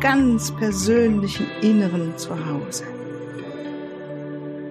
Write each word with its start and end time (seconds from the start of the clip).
ganz 0.00 0.54
persönlichen 0.54 1.46
Inneren 1.60 2.16
zu 2.16 2.30
Hause. 2.46 2.84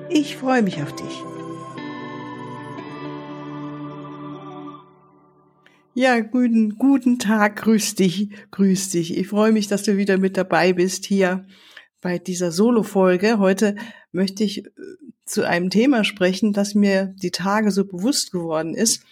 Ich 0.09 0.37
freue 0.37 0.61
mich 0.61 0.81
auf 0.81 0.95
dich. 0.95 1.23
Ja, 5.93 6.19
guten, 6.21 6.77
guten 6.77 7.19
Tag, 7.19 7.57
grüß 7.57 7.95
dich, 7.95 8.29
grüß 8.51 8.91
dich. 8.91 9.17
Ich 9.17 9.27
freue 9.27 9.51
mich, 9.51 9.67
dass 9.67 9.83
du 9.83 9.97
wieder 9.97 10.17
mit 10.17 10.37
dabei 10.37 10.71
bist 10.71 11.05
hier 11.05 11.45
bei 11.99 12.19
dieser 12.19 12.51
Solo-Folge. 12.51 13.39
Heute 13.39 13.75
möchte 14.13 14.45
ich 14.45 14.65
äh, 14.65 14.71
zu 15.25 15.45
einem 15.45 15.69
Thema 15.69 16.05
sprechen, 16.05 16.53
das 16.53 16.73
mir 16.73 17.13
die 17.21 17.31
Tage 17.31 17.71
so 17.71 17.85
bewusst 17.85 18.31
geworden 18.31 18.75
ist. 18.75 19.03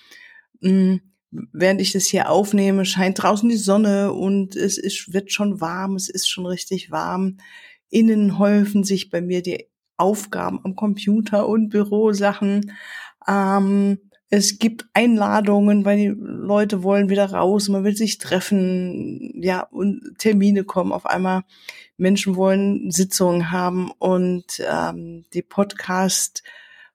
Während 1.31 1.81
ich 1.81 1.91
das 1.91 2.05
hier 2.05 2.29
aufnehme, 2.29 2.85
scheint 2.85 3.21
draußen 3.21 3.49
die 3.49 3.57
Sonne 3.57 4.13
und 4.13 4.55
es 4.55 4.77
ist, 4.77 5.13
wird 5.13 5.31
schon 5.31 5.59
warm, 5.59 5.95
es 5.95 6.09
ist 6.09 6.29
schon 6.29 6.45
richtig 6.45 6.91
warm. 6.91 7.37
Innen 7.89 8.39
häufen 8.39 8.83
sich 8.83 9.09
bei 9.09 9.21
mir 9.21 9.41
die 9.41 9.67
Aufgaben 9.97 10.59
am 10.63 10.75
Computer 10.75 11.47
und 11.47 11.69
Bürosachen. 11.69 12.73
Ähm, 13.27 13.99
es 14.29 14.59
gibt 14.59 14.85
Einladungen, 14.93 15.85
weil 15.85 15.97
die 15.97 16.13
Leute 16.17 16.83
wollen 16.83 17.09
wieder 17.09 17.31
raus, 17.31 17.69
man 17.69 17.83
will 17.83 17.95
sich 17.95 18.17
treffen, 18.17 19.31
ja, 19.41 19.61
und 19.61 20.15
Termine 20.17 20.63
kommen 20.63 20.91
auf 20.91 21.05
einmal. 21.05 21.43
Menschen 21.97 22.35
wollen 22.35 22.91
Sitzungen 22.91 23.51
haben 23.51 23.91
und 23.99 24.61
ähm, 24.69 25.25
die 25.33 25.41
Podcast 25.41 26.43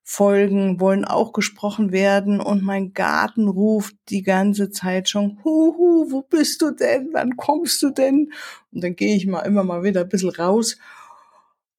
Folgen 0.03 0.81
wollen 0.81 1.05
auch 1.05 1.33
gesprochen 1.33 1.93
werden 1.93 2.41
und 2.41 2.63
mein 2.63 2.93
Garten 2.95 3.49
ruft 3.49 3.95
die 4.09 4.23
ganze 4.23 4.71
Zeit 4.71 5.09
schon, 5.09 5.39
huhu, 5.45 6.11
wo 6.11 6.23
bist 6.23 6.63
du 6.63 6.73
denn? 6.73 7.11
Wann 7.13 7.37
kommst 7.37 7.83
du 7.83 7.91
denn? 7.91 8.33
Und 8.73 8.83
dann 8.83 8.97
gehe 8.97 9.15
ich 9.15 9.27
mal 9.27 9.41
immer 9.41 9.63
mal 9.63 9.85
wieder 9.85 10.01
ein 10.01 10.09
bisschen 10.09 10.31
raus. 10.31 10.79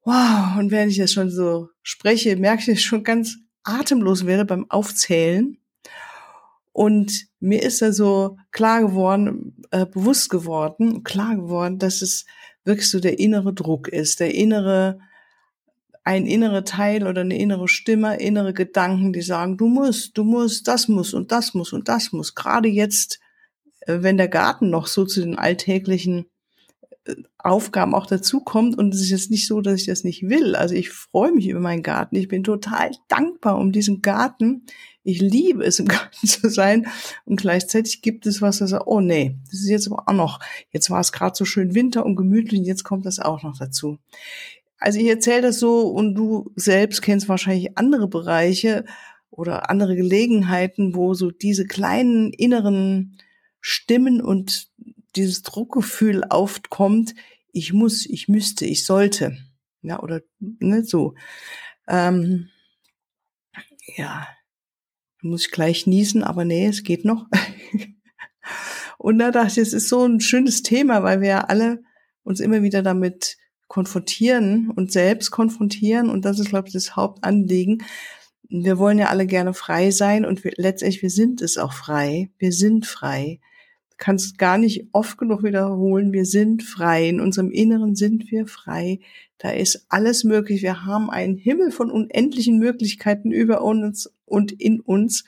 Wow, 0.04 0.58
und 0.58 0.72
während 0.72 0.92
ich 0.92 0.98
das 0.98 1.12
schon 1.12 1.30
so 1.30 1.70
spreche, 1.84 2.36
merke 2.38 2.62
ich, 2.62 2.66
dass 2.68 2.76
ich 2.76 2.86
schon 2.86 3.04
ganz 3.04 3.38
atemlos 3.64 4.26
werde 4.26 4.46
beim 4.46 4.66
Aufzählen. 4.70 5.58
Und 6.74 7.28
mir 7.40 7.62
ist 7.62 7.82
da 7.82 7.92
so 7.92 8.38
klar 8.52 8.82
geworden, 8.82 9.58
äh, 9.72 9.86
bewusst 9.86 10.30
geworden, 10.30 11.04
klar 11.04 11.36
geworden, 11.36 11.80
dass 11.80 12.02
es 12.02 12.26
wirklich 12.64 12.90
so 12.90 13.00
der 13.00 13.20
innere 13.20 13.54
Druck 13.54 13.88
ist, 13.88 14.20
der 14.20 14.34
innere 14.34 15.00
ein 16.12 16.26
innerer 16.26 16.66
Teil 16.66 17.08
oder 17.08 17.22
eine 17.22 17.38
innere 17.38 17.68
Stimme, 17.68 18.18
innere 18.18 18.54
Gedanken, 18.54 19.14
die 19.14 19.22
sagen, 19.22 19.58
du 19.58 19.68
musst, 19.68 20.18
du 20.18 20.24
musst, 20.24 20.68
das 20.68 20.88
muss 20.90 21.14
und 21.14 21.32
das 21.32 21.54
muss 21.54 21.72
und 21.72 21.88
das 21.88 22.12
muss. 22.12 22.36
Gerade 22.36 22.68
jetzt, 22.68 23.20
äh, 23.82 24.00
wenn 24.02 24.18
der 24.18 24.28
Garten 24.28 24.70
noch 24.70 24.88
so 24.88 25.06
zu 25.06 25.22
den 25.22 25.38
alltäglichen 25.38 26.26
äh, 27.06 27.16
Aufgaben 27.38 27.96
auch 27.96 28.08
dazukommt 28.08 28.78
und 28.78 28.94
es 28.94 29.02
ist 29.02 29.10
jetzt 29.10 29.32
nicht 29.32 29.48
so, 29.48 29.62
dass 29.62 29.80
ich 29.80 29.86
das 29.86 30.04
nicht 30.04 30.28
will. 30.28 30.56
Also 30.56 30.76
ich 30.76 30.90
freue 30.90 31.32
mich 31.32 31.48
über 31.48 31.62
meinen 31.62 31.82
Garten. 31.82 32.18
Ich 32.18 32.28
bin 32.28 32.44
total 32.44 32.92
dankbar 33.08 33.58
um 33.58 33.72
diesen 33.72 34.02
Garten. 34.02 34.66
Ich 35.04 35.22
liebe 35.22 35.64
es, 35.64 35.80
im 35.80 35.88
Garten 35.88 36.28
zu 36.28 36.50
sein. 36.50 36.88
Und 37.24 37.40
gleichzeitig 37.40 38.02
gibt 38.02 38.26
es 38.26 38.42
was, 38.42 38.58
das 38.58 38.72
sagt, 38.72 38.86
oh 38.86 39.00
nee, 39.00 39.38
das 39.50 39.62
ist 39.62 39.70
jetzt 39.70 39.88
aber 39.88 40.04
auch 40.08 40.14
noch, 40.14 40.40
jetzt 40.72 40.90
war 40.90 41.00
es 41.00 41.14
gerade 41.14 41.36
so 41.38 41.46
schön 41.46 41.74
Winter 41.74 42.06
und 42.06 42.18
gemütlich 42.18 42.60
und 42.60 42.66
jetzt 42.66 42.84
kommt 42.84 43.06
das 43.06 43.20
auch 43.20 43.44
noch 43.44 43.58
dazu. 43.58 43.98
Also 44.82 45.00
ich 45.00 45.08
erzähle 45.08 45.44
das 45.44 45.60
so 45.60 45.90
und 45.90 46.16
du 46.16 46.52
selbst 46.56 47.04
kennst 47.04 47.30
wahrscheinlich 47.30 47.78
andere 47.78 48.08
Bereiche 48.08 48.84
oder 49.30 49.70
andere 49.70 49.96
Gelegenheiten, 49.96 50.96
wo 50.96 51.14
so 51.14 51.30
diese 51.30 51.68
kleinen 51.68 52.34
inneren 52.34 53.20
Stimmen 53.60 54.22
und 54.22 54.72
dieses 55.16 55.44
Druckgefühl 55.44 56.24
aufkommt, 56.24 57.14
ich 57.54 57.74
muss, 57.74 58.08
ich 58.08 58.28
müsste, 58.28 58.66
ich 58.66 58.84
sollte. 58.84 59.38
Ja, 59.84 60.02
oder 60.02 60.22
ne, 60.40 60.84
so. 60.84 61.14
Ähm, 61.88 62.50
ja, 63.98 64.28
muss 65.22 65.46
ich 65.46 65.52
gleich 65.52 65.86
niesen, 65.86 66.24
aber 66.24 66.44
nee, 66.44 66.66
es 66.66 66.82
geht 66.82 67.06
noch. 67.06 67.28
und 68.98 69.20
da 69.20 69.30
dachte 69.30 69.62
ich, 69.62 69.68
es 69.68 69.74
ist 69.74 69.90
so 69.90 70.06
ein 70.06 70.22
schönes 70.22 70.64
Thema, 70.64 71.04
weil 71.04 71.22
wir 71.22 71.28
ja 71.28 71.42
alle 71.42 71.84
uns 72.24 72.40
immer 72.40 72.64
wieder 72.64 72.82
damit 72.82 73.38
konfrontieren 73.72 74.70
und 74.70 74.92
selbst 74.92 75.32
konfrontieren. 75.32 76.10
Und 76.10 76.26
das 76.26 76.40
ist, 76.40 76.50
glaube 76.50 76.68
ich, 76.68 76.74
das 76.74 76.98
Hauptanliegen. 76.98 77.84
Wir 78.50 78.78
wollen 78.78 79.00
ja 79.00 79.08
alle 79.08 79.26
gerne 79.26 79.54
frei 79.54 79.92
sein 79.92 80.26
und 80.26 80.44
wir, 80.44 80.52
letztendlich, 80.58 81.02
wir 81.02 81.10
sind 81.10 81.42
es 81.42 81.58
auch 81.58 81.72
frei. 81.72 82.30
Wir 82.38 82.52
sind 82.52 82.86
frei. 82.86 83.40
Du 83.92 83.96
kannst 83.98 84.38
gar 84.38 84.58
nicht 84.58 84.90
oft 84.92 85.18
genug 85.18 85.44
wiederholen. 85.44 86.12
Wir 86.12 86.26
sind 86.26 86.64
frei. 86.64 87.08
In 87.08 87.22
unserem 87.22 87.50
Inneren 87.50 87.96
sind 87.96 88.30
wir 88.30 88.46
frei. 88.46 89.00
Da 89.38 89.52
ist 89.52 89.86
alles 89.88 90.26
möglich. 90.26 90.64
Wir 90.64 90.84
haben 90.84 91.10
einen 91.10 91.38
Himmel 91.38 91.72
von 91.72 91.90
unendlichen 91.90 92.60
Möglichkeiten 92.60 93.32
über 93.32 93.62
uns 93.62 94.12
und 94.26 94.52
in 94.52 94.82
uns. 94.82 95.24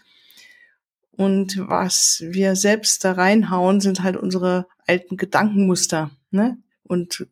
Und 1.12 1.58
was 1.70 2.22
wir 2.28 2.58
selbst 2.58 3.06
da 3.06 3.14
reinhauen, 3.14 3.80
sind 3.80 4.04
halt 4.04 4.18
unsere 4.18 4.68
alten 4.86 5.16
Gedankenmuster, 5.16 6.12
ne? 6.30 6.58
Und 6.84 7.26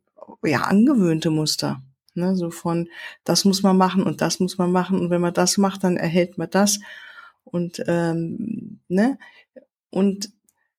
ja 0.44 0.62
angewöhnte 0.62 1.30
Muster. 1.30 1.82
Ne, 2.14 2.36
so 2.36 2.52
von, 2.52 2.90
das 3.24 3.46
muss 3.46 3.64
man 3.64 3.78
machen 3.78 4.04
und 4.04 4.20
das 4.20 4.42
muss 4.42 4.58
man 4.58 4.70
machen 4.70 5.00
und 5.00 5.10
wenn 5.12 5.22
man 5.22 5.34
das 5.34 5.58
macht, 5.58 5.86
dann 5.86 5.96
erhält 5.96 6.38
man 6.38 6.50
das 6.50 6.82
und 7.46 7.82
ähm, 7.88 8.82
ne 8.90 9.18
und 9.92 10.34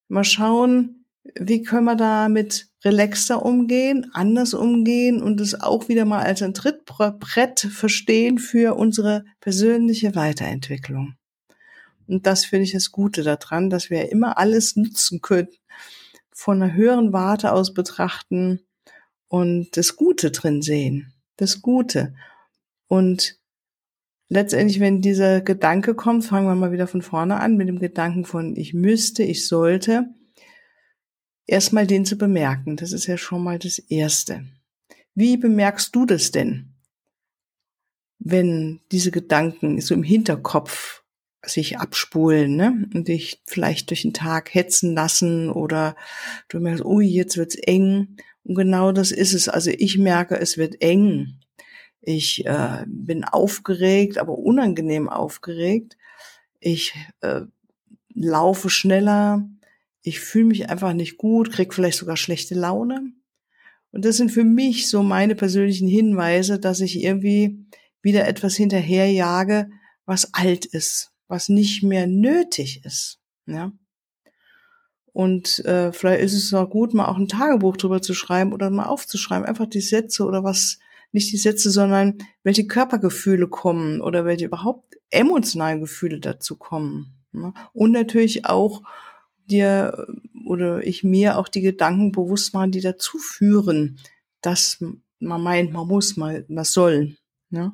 mal 0.09 0.23
schauen, 0.23 1.05
wie 1.39 1.63
können 1.63 1.85
wir 1.85 1.95
da 1.95 2.29
mit 2.29 2.67
relaxter 2.83 3.43
umgehen, 3.43 4.11
anders 4.13 4.53
umgehen 4.53 5.23
und 5.23 5.39
es 5.39 5.59
auch 5.59 5.87
wieder 5.87 6.05
mal 6.05 6.21
als 6.21 6.41
ein 6.41 6.53
Trittbrett 6.53 7.59
verstehen 7.61 8.37
für 8.37 8.75
unsere 8.75 9.25
persönliche 9.39 10.15
Weiterentwicklung. 10.15 11.15
Und 12.07 12.27
das 12.27 12.45
finde 12.45 12.65
ich 12.65 12.73
das 12.73 12.91
Gute 12.91 13.23
daran, 13.23 13.69
dass 13.69 13.89
wir 13.89 14.11
immer 14.11 14.37
alles 14.37 14.75
nutzen 14.75 15.21
können, 15.21 15.47
von 16.31 16.61
einer 16.61 16.73
höheren 16.73 17.13
Warte 17.13 17.53
aus 17.53 17.73
betrachten, 17.73 18.59
und 19.33 19.77
das 19.77 19.95
Gute 19.95 20.29
drin 20.29 20.61
sehen. 20.61 21.11
Das 21.37 21.63
Gute. 21.63 22.13
Und 22.85 23.39
letztendlich, 24.29 24.79
wenn 24.79 25.01
dieser 25.01 25.41
Gedanke 25.41 25.95
kommt, 25.95 26.23
fangen 26.23 26.45
wir 26.45 26.53
mal 26.53 26.71
wieder 26.71 26.85
von 26.85 27.01
vorne 27.01 27.39
an 27.39 27.57
mit 27.57 27.67
dem 27.67 27.79
Gedanken 27.79 28.25
von 28.25 28.55
ich 28.55 28.75
müsste, 28.75 29.23
ich 29.23 29.47
sollte, 29.47 30.05
erstmal 31.47 31.87
den 31.87 32.05
zu 32.05 32.15
bemerken. 32.15 32.75
Das 32.75 32.91
ist 32.91 33.07
ja 33.07 33.17
schon 33.17 33.43
mal 33.43 33.57
das 33.57 33.79
Erste. 33.79 34.45
Wie 35.15 35.35
bemerkst 35.37 35.95
du 35.95 36.05
das 36.05 36.29
denn? 36.29 36.75
Wenn 38.19 38.81
diese 38.91 39.09
Gedanken 39.09 39.81
so 39.81 39.95
im 39.95 40.03
Hinterkopf 40.03 41.01
sich 41.43 41.79
abspulen, 41.79 42.55
ne? 42.55 42.87
Und 42.93 43.07
dich 43.07 43.41
vielleicht 43.47 43.89
durch 43.89 44.03
den 44.03 44.13
Tag 44.13 44.53
hetzen 44.53 44.93
lassen 44.93 45.49
oder 45.49 45.95
du 46.49 46.59
merkst, 46.59 46.85
ui, 46.85 47.07
jetzt 47.07 47.35
wird's 47.35 47.55
eng 47.55 48.17
und 48.43 48.55
genau 48.55 48.91
das 48.91 49.11
ist 49.11 49.33
es. 49.33 49.47
Also 49.47 49.71
ich 49.71 49.97
merke, 49.97 50.37
es 50.39 50.57
wird 50.57 50.81
eng. 50.81 51.39
Ich 52.01 52.45
äh, 52.45 52.83
bin 52.85 53.23
aufgeregt, 53.23 54.17
aber 54.17 54.37
unangenehm 54.37 55.07
aufgeregt. 55.07 55.97
Ich 56.59 56.93
äh, 57.21 57.41
laufe 58.13 58.69
schneller. 58.69 59.47
Ich 60.01 60.19
fühle 60.19 60.45
mich 60.45 60.69
einfach 60.69 60.93
nicht 60.93 61.17
gut, 61.17 61.51
krieg 61.51 61.73
vielleicht 61.73 61.97
sogar 61.97 62.17
schlechte 62.17 62.55
Laune. 62.55 63.13
Und 63.91 64.03
das 64.03 64.17
sind 64.17 64.31
für 64.31 64.43
mich 64.43 64.89
so 64.89 65.03
meine 65.03 65.35
persönlichen 65.35 65.87
Hinweise, 65.87 66.59
dass 66.59 66.81
ich 66.81 67.01
irgendwie 67.01 67.65
wieder 68.01 68.27
etwas 68.27 68.55
hinterherjage, 68.55 69.69
was 70.05 70.33
alt 70.33 70.65
ist, 70.65 71.13
was 71.27 71.47
nicht 71.47 71.83
mehr 71.83 72.07
nötig 72.07 72.83
ist. 72.83 73.19
Ja? 73.45 73.71
Und 75.13 75.63
äh, 75.65 75.93
vielleicht 75.93 76.23
ist 76.23 76.33
es 76.33 76.53
auch 76.53 76.69
gut, 76.69 76.93
mal 76.93 77.05
auch 77.05 77.17
ein 77.17 77.27
Tagebuch 77.27 77.77
drüber 77.77 78.01
zu 78.01 78.15
schreiben 78.15 78.51
oder 78.51 78.69
mal 78.71 78.85
aufzuschreiben, 78.85 79.45
einfach 79.45 79.67
die 79.67 79.81
Sätze 79.81 80.25
oder 80.25 80.43
was, 80.43 80.79
nicht 81.11 81.31
die 81.31 81.37
Sätze, 81.37 81.69
sondern 81.69 82.17
welche 82.41 82.65
Körpergefühle 82.65 83.47
kommen 83.47 84.01
oder 84.01 84.25
welche 84.25 84.45
überhaupt 84.45 84.97
emotionalen 85.11 85.81
Gefühle 85.81 86.19
dazu 86.19 86.55
kommen. 86.55 87.13
Ne? 87.31 87.53
Und 87.73 87.91
natürlich 87.91 88.45
auch 88.45 88.81
dir 89.45 90.07
oder 90.45 90.85
ich 90.85 91.03
mir 91.03 91.37
auch 91.37 91.47
die 91.47 91.61
Gedanken 91.61 92.11
bewusst 92.11 92.53
machen, 92.55 92.71
die 92.71 92.81
dazu 92.81 93.19
führen, 93.19 93.99
dass 94.41 94.83
man 95.19 95.41
meint, 95.41 95.71
man 95.71 95.87
muss 95.87 96.17
mal, 96.17 96.43
man 96.47 96.65
soll. 96.65 97.15
Ne? 97.49 97.71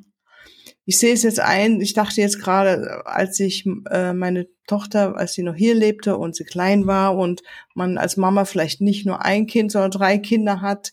Ich 0.90 0.98
sehe 0.98 1.14
es 1.14 1.22
jetzt 1.22 1.40
ein, 1.40 1.82
ich 1.82 1.94
dachte 1.94 2.20
jetzt 2.20 2.40
gerade, 2.40 3.06
als 3.06 3.40
ich 3.40 3.64
äh, 3.92 4.12
meine 4.12 4.48
Tochter, 4.66 5.16
als 5.18 5.34
sie 5.34 5.44
noch 5.44 5.54
hier 5.54 5.76
lebte 5.76 6.18
und 6.18 6.36
sie 6.36 6.46
klein 6.46 6.88
war 6.88 7.16
und 7.16 7.44
man 7.76 8.00
als 8.00 8.18
Mama 8.18 8.44
vielleicht 8.44 8.82
nicht 8.82 9.06
nur 9.06 9.24
ein 9.24 9.46
Kind, 9.46 9.72
sondern 9.72 9.92
drei 9.92 10.18
Kinder 10.18 10.62
hat, 10.62 10.92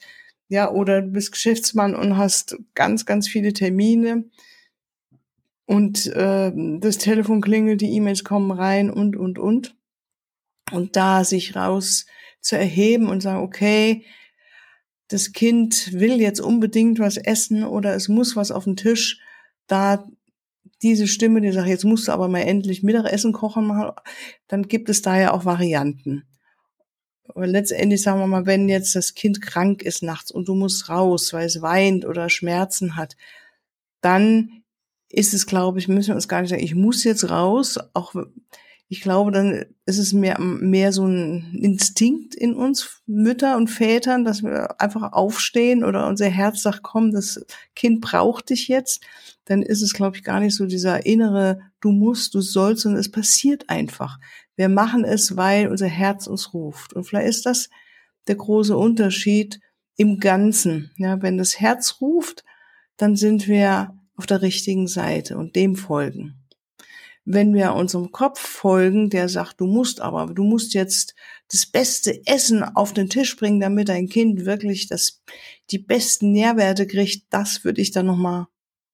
ja, 0.48 0.70
oder 0.70 1.00
du 1.00 1.12
bist 1.12 1.32
Geschäftsmann 1.32 1.94
und 1.94 2.18
hast 2.18 2.58
ganz, 2.74 3.06
ganz 3.06 3.26
viele 3.26 3.54
Termine 3.54 4.26
und 5.64 6.08
äh, 6.08 6.52
das 6.54 6.98
Telefon 6.98 7.40
klingelt, 7.40 7.80
die 7.80 7.94
E-Mails 7.94 8.22
kommen 8.22 8.50
rein 8.50 8.90
und, 8.90 9.16
und, 9.16 9.38
und. 9.38 9.78
Und 10.72 10.96
da 10.96 11.24
sich 11.24 11.56
raus 11.56 12.04
zu 12.42 12.58
erheben 12.58 13.08
und 13.08 13.22
sagen, 13.22 13.42
okay, 13.42 14.04
das 15.08 15.32
Kind 15.32 15.94
will 15.94 16.20
jetzt 16.20 16.40
unbedingt 16.40 16.98
was 16.98 17.16
essen 17.16 17.64
oder 17.64 17.94
es 17.94 18.08
muss 18.08 18.36
was 18.36 18.50
auf 18.50 18.64
den 18.64 18.76
Tisch, 18.76 19.22
da 19.66 20.06
diese 20.82 21.06
Stimme, 21.06 21.40
die 21.40 21.52
sagt, 21.52 21.68
jetzt 21.68 21.84
musst 21.84 22.08
du 22.08 22.12
aber 22.12 22.28
mal 22.28 22.40
endlich 22.40 22.82
Mittagessen 22.82 23.32
kochen 23.32 23.66
machen, 23.66 23.92
dann 24.48 24.68
gibt 24.68 24.88
es 24.88 25.02
da 25.02 25.18
ja 25.18 25.32
auch 25.32 25.44
Varianten. 25.44 26.24
Aber 27.28 27.46
letztendlich 27.46 28.02
sagen 28.02 28.20
wir 28.20 28.26
mal, 28.26 28.46
wenn 28.46 28.68
jetzt 28.68 28.94
das 28.94 29.14
Kind 29.14 29.42
krank 29.42 29.82
ist 29.82 30.02
nachts 30.02 30.30
und 30.30 30.48
du 30.48 30.54
musst 30.54 30.88
raus, 30.88 31.32
weil 31.32 31.46
es 31.46 31.60
weint 31.62 32.04
oder 32.04 32.30
Schmerzen 32.30 32.96
hat, 32.96 33.16
dann 34.00 34.62
ist 35.08 35.34
es, 35.34 35.46
glaube 35.46 35.78
ich, 35.78 35.88
müssen 35.88 36.08
wir 36.08 36.14
uns 36.14 36.28
gar 36.28 36.40
nicht 36.40 36.50
sagen, 36.50 36.62
ich 36.62 36.74
muss 36.74 37.04
jetzt 37.04 37.30
raus, 37.30 37.78
auch 37.94 38.14
ich 38.88 39.00
glaube, 39.00 39.32
dann 39.32 39.64
ist 39.84 39.98
es 39.98 40.12
mehr, 40.12 40.38
mehr 40.40 40.92
so 40.92 41.06
ein 41.06 41.58
Instinkt 41.60 42.36
in 42.36 42.54
uns 42.54 43.02
Mütter 43.06 43.56
und 43.56 43.68
Vätern, 43.68 44.24
dass 44.24 44.44
wir 44.44 44.80
einfach 44.80 45.12
aufstehen 45.12 45.82
oder 45.82 46.06
unser 46.06 46.28
Herz 46.28 46.62
sagt, 46.62 46.82
komm, 46.82 47.10
das 47.10 47.44
Kind 47.74 48.00
braucht 48.00 48.50
dich 48.50 48.68
jetzt. 48.68 49.02
Dann 49.44 49.62
ist 49.62 49.82
es, 49.82 49.92
glaube 49.92 50.16
ich, 50.16 50.22
gar 50.22 50.38
nicht 50.38 50.54
so 50.54 50.66
dieser 50.66 51.04
innere, 51.04 51.60
du 51.80 51.90
musst, 51.90 52.34
du 52.34 52.40
sollst, 52.40 52.82
sondern 52.82 53.00
es 53.00 53.10
passiert 53.10 53.68
einfach. 53.68 54.18
Wir 54.54 54.68
machen 54.68 55.04
es, 55.04 55.36
weil 55.36 55.68
unser 55.68 55.88
Herz 55.88 56.28
uns 56.28 56.54
ruft. 56.54 56.92
Und 56.92 57.04
vielleicht 57.04 57.28
ist 57.28 57.46
das 57.46 57.68
der 58.28 58.36
große 58.36 58.76
Unterschied 58.76 59.60
im 59.96 60.20
Ganzen. 60.20 60.92
Ja, 60.96 61.20
wenn 61.22 61.38
das 61.38 61.58
Herz 61.58 61.96
ruft, 62.00 62.44
dann 62.96 63.16
sind 63.16 63.48
wir 63.48 63.98
auf 64.16 64.26
der 64.26 64.42
richtigen 64.42 64.86
Seite 64.86 65.36
und 65.36 65.56
dem 65.56 65.74
folgen. 65.74 66.45
Wenn 67.26 67.52
wir 67.54 67.74
unserem 67.74 68.12
Kopf 68.12 68.40
folgen, 68.40 69.10
der 69.10 69.28
sagt, 69.28 69.60
du 69.60 69.66
musst 69.66 70.00
aber, 70.00 70.32
du 70.32 70.44
musst 70.44 70.74
jetzt 70.74 71.14
das 71.50 71.66
beste 71.66 72.24
Essen 72.26 72.62
auf 72.62 72.92
den 72.94 73.10
Tisch 73.10 73.36
bringen, 73.36 73.60
damit 73.60 73.88
dein 73.88 74.08
Kind 74.08 74.46
wirklich 74.46 74.86
das, 74.86 75.22
die 75.70 75.78
besten 75.78 76.32
Nährwerte 76.32 76.86
kriegt, 76.86 77.26
das 77.30 77.64
würde 77.64 77.82
ich 77.82 77.90
dann 77.90 78.06
nochmal 78.06 78.46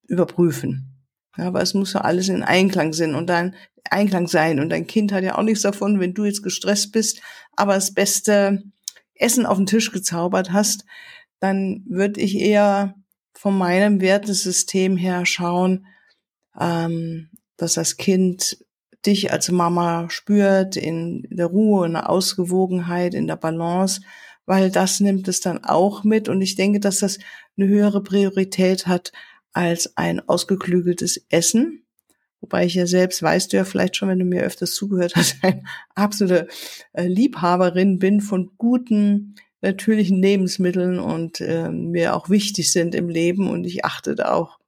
überprüfen. 0.09 1.05
Ja, 1.37 1.45
aber 1.45 1.63
es 1.63 1.75
muss 1.75 1.93
ja 1.93 2.01
alles 2.01 2.29
in 2.29 2.43
Einklang 2.43 2.93
sein 2.93 3.15
und 3.15 3.29
dann 3.29 3.55
Einklang 3.91 4.29
sein. 4.29 4.61
Und 4.61 4.71
dein 4.71 4.87
Kind 4.87 5.13
hat 5.13 5.25
ja 5.25 5.37
auch 5.37 5.43
nichts 5.43 5.63
davon, 5.63 6.01
wenn 6.01 6.15
du 6.15 6.25
jetzt 6.25 6.43
gestresst 6.43 6.93
bist, 6.93 7.21
aber 7.57 7.75
das 7.75 7.95
beste 7.95 8.63
Essen 9.15 9.47
auf 9.47 9.57
den 9.57 9.67
Tisch 9.67 9.93
gezaubert 9.93 10.53
hast, 10.53 10.85
dann 11.39 11.85
würde 11.87 12.21
ich 12.21 12.37
eher 12.37 12.95
von 13.35 13.57
meinem 13.57 14.01
Wertesystem 14.01 14.97
her 14.97 15.27
schauen, 15.27 15.87
ähm, 16.59 17.31
dass 17.57 17.75
das 17.75 17.97
Kind 17.97 18.59
dich 19.05 19.33
als 19.33 19.51
Mama 19.51 20.09
spürt 20.11 20.77
in 20.77 21.27
der 21.31 21.47
Ruhe, 21.47 21.87
in 21.87 21.93
der 21.93 22.09
Ausgewogenheit, 22.09 23.15
in 23.15 23.27
der 23.27 23.37
Balance, 23.37 24.01
weil 24.47 24.71
das 24.71 25.01
nimmt 25.01 25.29
es 25.29 25.41
dann 25.41 25.65
auch 25.65 26.05
mit. 26.05 26.29
Und 26.29 26.41
ich 26.41 26.55
denke, 26.55 26.81
dass 26.81 27.01
das 27.01 27.19
eine 27.57 27.69
höhere 27.69 28.03
Priorität 28.03 28.87
hat 28.87 29.13
als 29.53 29.97
ein 29.97 30.21
ausgeklügeltes 30.29 31.27
Essen. 31.29 31.85
Wobei 32.41 32.67
ich 32.67 32.75
ja 32.75 32.87
selbst, 32.87 33.23
weißt 33.23 33.53
du 33.53 33.57
ja 33.57 33.65
vielleicht 33.65 33.97
schon, 33.97 34.09
wenn 34.09 34.19
du 34.19 34.25
mir 34.25 34.43
öfters 34.43 34.75
zugehört 34.75 35.15
hast, 35.17 35.37
ein 35.43 35.67
absolute 35.95 36.49
äh, 36.93 37.07
Liebhaberin 37.07 37.99
bin 37.99 38.21
von 38.21 38.51
guten, 38.57 39.37
natürlichen 39.61 40.21
Lebensmitteln 40.21 40.99
und 40.99 41.41
äh, 41.41 41.71
mir 41.71 42.17
auch 42.17 42.29
wichtig 42.29 42.73
sind 42.73 42.97
im 42.97 43.09
Leben 43.09 43.49
und 43.49 43.65
ich 43.65 43.85
achte 43.85 44.17
da 44.17 44.33
auch 44.33 44.59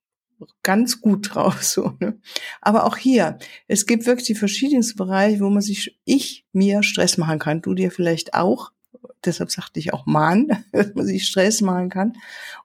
ganz 0.62 1.00
gut 1.00 1.34
drauf. 1.34 1.62
So, 1.62 1.92
ne? 2.00 2.18
Aber 2.60 2.84
auch 2.84 2.96
hier, 2.96 3.38
es 3.68 3.86
gibt 3.86 4.06
wirklich 4.06 4.26
die 4.26 4.34
verschiedensten 4.34 4.96
Bereiche, 4.96 5.40
wo 5.40 5.50
man 5.50 5.62
sich, 5.62 5.98
ich 6.04 6.44
mir 6.52 6.82
Stress 6.82 7.16
machen 7.16 7.38
kann. 7.38 7.62
Du 7.62 7.74
dir 7.74 7.90
vielleicht 7.90 8.34
auch. 8.34 8.70
Deshalb 9.24 9.50
sagte 9.50 9.80
ich 9.80 9.92
auch 9.92 10.06
Mann, 10.06 10.64
dass 10.72 10.94
man 10.94 11.06
sich 11.06 11.26
Stress 11.26 11.60
machen 11.60 11.90
kann. 11.90 12.12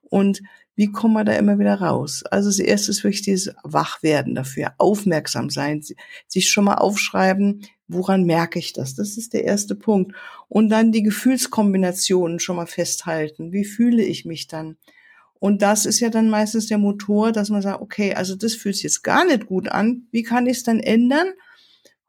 Und 0.01 0.41
wie 0.75 0.91
kommen 0.91 1.13
wir 1.13 1.25
da 1.25 1.33
immer 1.33 1.59
wieder 1.59 1.75
raus? 1.81 2.23
Also 2.23 2.47
das 2.49 2.59
erste 2.59 2.91
ist 2.91 3.03
wirklich 3.03 3.21
dieses 3.21 3.53
Wachwerden 3.63 4.33
dafür, 4.33 4.73
aufmerksam 4.77 5.49
sein, 5.49 5.83
sich 6.27 6.49
schon 6.49 6.63
mal 6.63 6.75
aufschreiben, 6.75 7.65
woran 7.89 8.23
merke 8.23 8.59
ich 8.59 8.71
das? 8.71 8.95
Das 8.95 9.17
ist 9.17 9.33
der 9.33 9.43
erste 9.43 9.75
Punkt. 9.75 10.15
Und 10.47 10.69
dann 10.69 10.93
die 10.93 11.03
Gefühlskombinationen 11.03 12.39
schon 12.39 12.55
mal 12.55 12.67
festhalten. 12.67 13.51
Wie 13.51 13.65
fühle 13.65 14.03
ich 14.03 14.23
mich 14.23 14.47
dann? 14.47 14.77
Und 15.39 15.61
das 15.61 15.85
ist 15.85 16.01
ja 16.01 16.09
dann 16.09 16.29
meistens 16.29 16.67
der 16.67 16.77
Motor, 16.77 17.31
dass 17.31 17.49
man 17.49 17.61
sagt, 17.61 17.81
okay, 17.81 18.13
also 18.13 18.35
das 18.35 18.55
fühlt 18.55 18.75
sich 18.75 18.83
jetzt 18.83 19.03
gar 19.03 19.25
nicht 19.25 19.45
gut 19.45 19.69
an. 19.69 20.07
Wie 20.11 20.23
kann 20.23 20.45
ich 20.47 20.57
es 20.57 20.63
dann 20.63 20.79
ändern? 20.79 21.27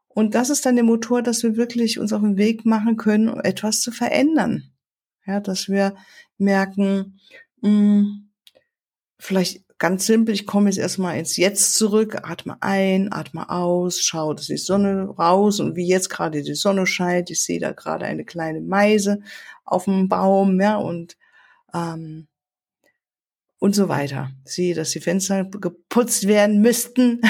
Und 0.09 0.35
das 0.35 0.49
ist 0.49 0.65
dann 0.65 0.75
der 0.75 0.83
Motor, 0.83 1.21
dass 1.21 1.41
wir 1.41 1.55
wirklich 1.55 1.97
uns 1.97 2.11
auf 2.11 2.21
den 2.21 2.37
Weg 2.37 2.65
machen 2.65 2.97
können, 2.97 3.29
etwas 3.39 3.79
zu 3.79 3.91
verändern. 3.91 4.71
Ja, 5.25 5.39
dass 5.39 5.69
wir 5.69 5.95
merken, 6.37 7.19
mh, 7.61 7.69
hm, 7.69 8.29
vielleicht 9.17 9.63
ganz 9.77 10.05
simpel, 10.05 10.35
ich 10.35 10.45
komme 10.45 10.69
jetzt 10.69 10.77
erstmal 10.77 11.17
ins 11.17 11.37
Jetzt 11.37 11.73
zurück, 11.73 12.17
atme 12.23 12.57
ein, 12.61 13.11
atme 13.11 13.49
aus, 13.49 14.01
schaue, 14.01 14.35
dass 14.35 14.47
die 14.47 14.57
Sonne 14.57 15.05
raus 15.07 15.59
und 15.59 15.75
wie 15.75 15.87
jetzt 15.87 16.09
gerade 16.09 16.43
die 16.43 16.53
Sonne 16.53 16.85
scheint, 16.85 17.31
ich 17.31 17.43
sehe 17.43 17.59
da 17.59 17.71
gerade 17.71 18.05
eine 18.05 18.25
kleine 18.25 18.61
Meise 18.61 19.21
auf 19.63 19.85
dem 19.85 20.07
Baum, 20.07 20.59
ja, 20.61 20.75
und 20.75 21.17
ähm, 21.73 22.27
und 23.61 23.75
so 23.75 23.87
weiter. 23.89 24.31
Siehe, 24.43 24.73
dass 24.73 24.89
die 24.89 24.99
Fenster 24.99 25.45
geputzt 25.45 26.27
werden 26.27 26.61
müssten. 26.61 27.21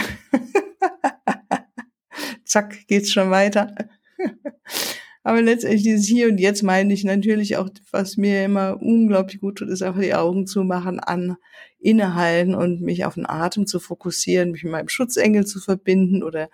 Zack, 2.45 2.88
geht's 2.88 3.12
schon 3.12 3.31
weiter. 3.31 3.75
Aber 5.24 5.42
letztendlich 5.42 5.83
dieses 5.83 6.07
Hier 6.07 6.30
und 6.30 6.39
Jetzt 6.39 6.63
meine 6.63 6.94
ich 6.94 7.04
natürlich 7.04 7.57
auch, 7.57 7.69
was 7.92 8.16
mir 8.16 8.45
immer 8.45 8.81
unglaublich 8.81 9.42
gut 9.42 9.57
tut, 9.57 9.68
ist 9.68 9.83
einfach 9.83 10.00
die 10.00 10.16
Augen 10.16 10.47
zu 10.47 10.64
machen, 10.64 11.02
an, 11.02 11.35
innehalten 11.80 12.56
und 12.56 12.81
mich 12.81 13.04
auf 13.04 13.16
den 13.16 13.30
Atem 13.30 13.68
zu 13.68 13.81
fokussieren, 13.81 14.52
mich 14.52 14.64
mit 14.64 14.71
meinem 14.71 14.88
Schutzengel 14.88 15.45
zu 15.45 15.59
verbinden 15.59 16.23
oder 16.23 16.50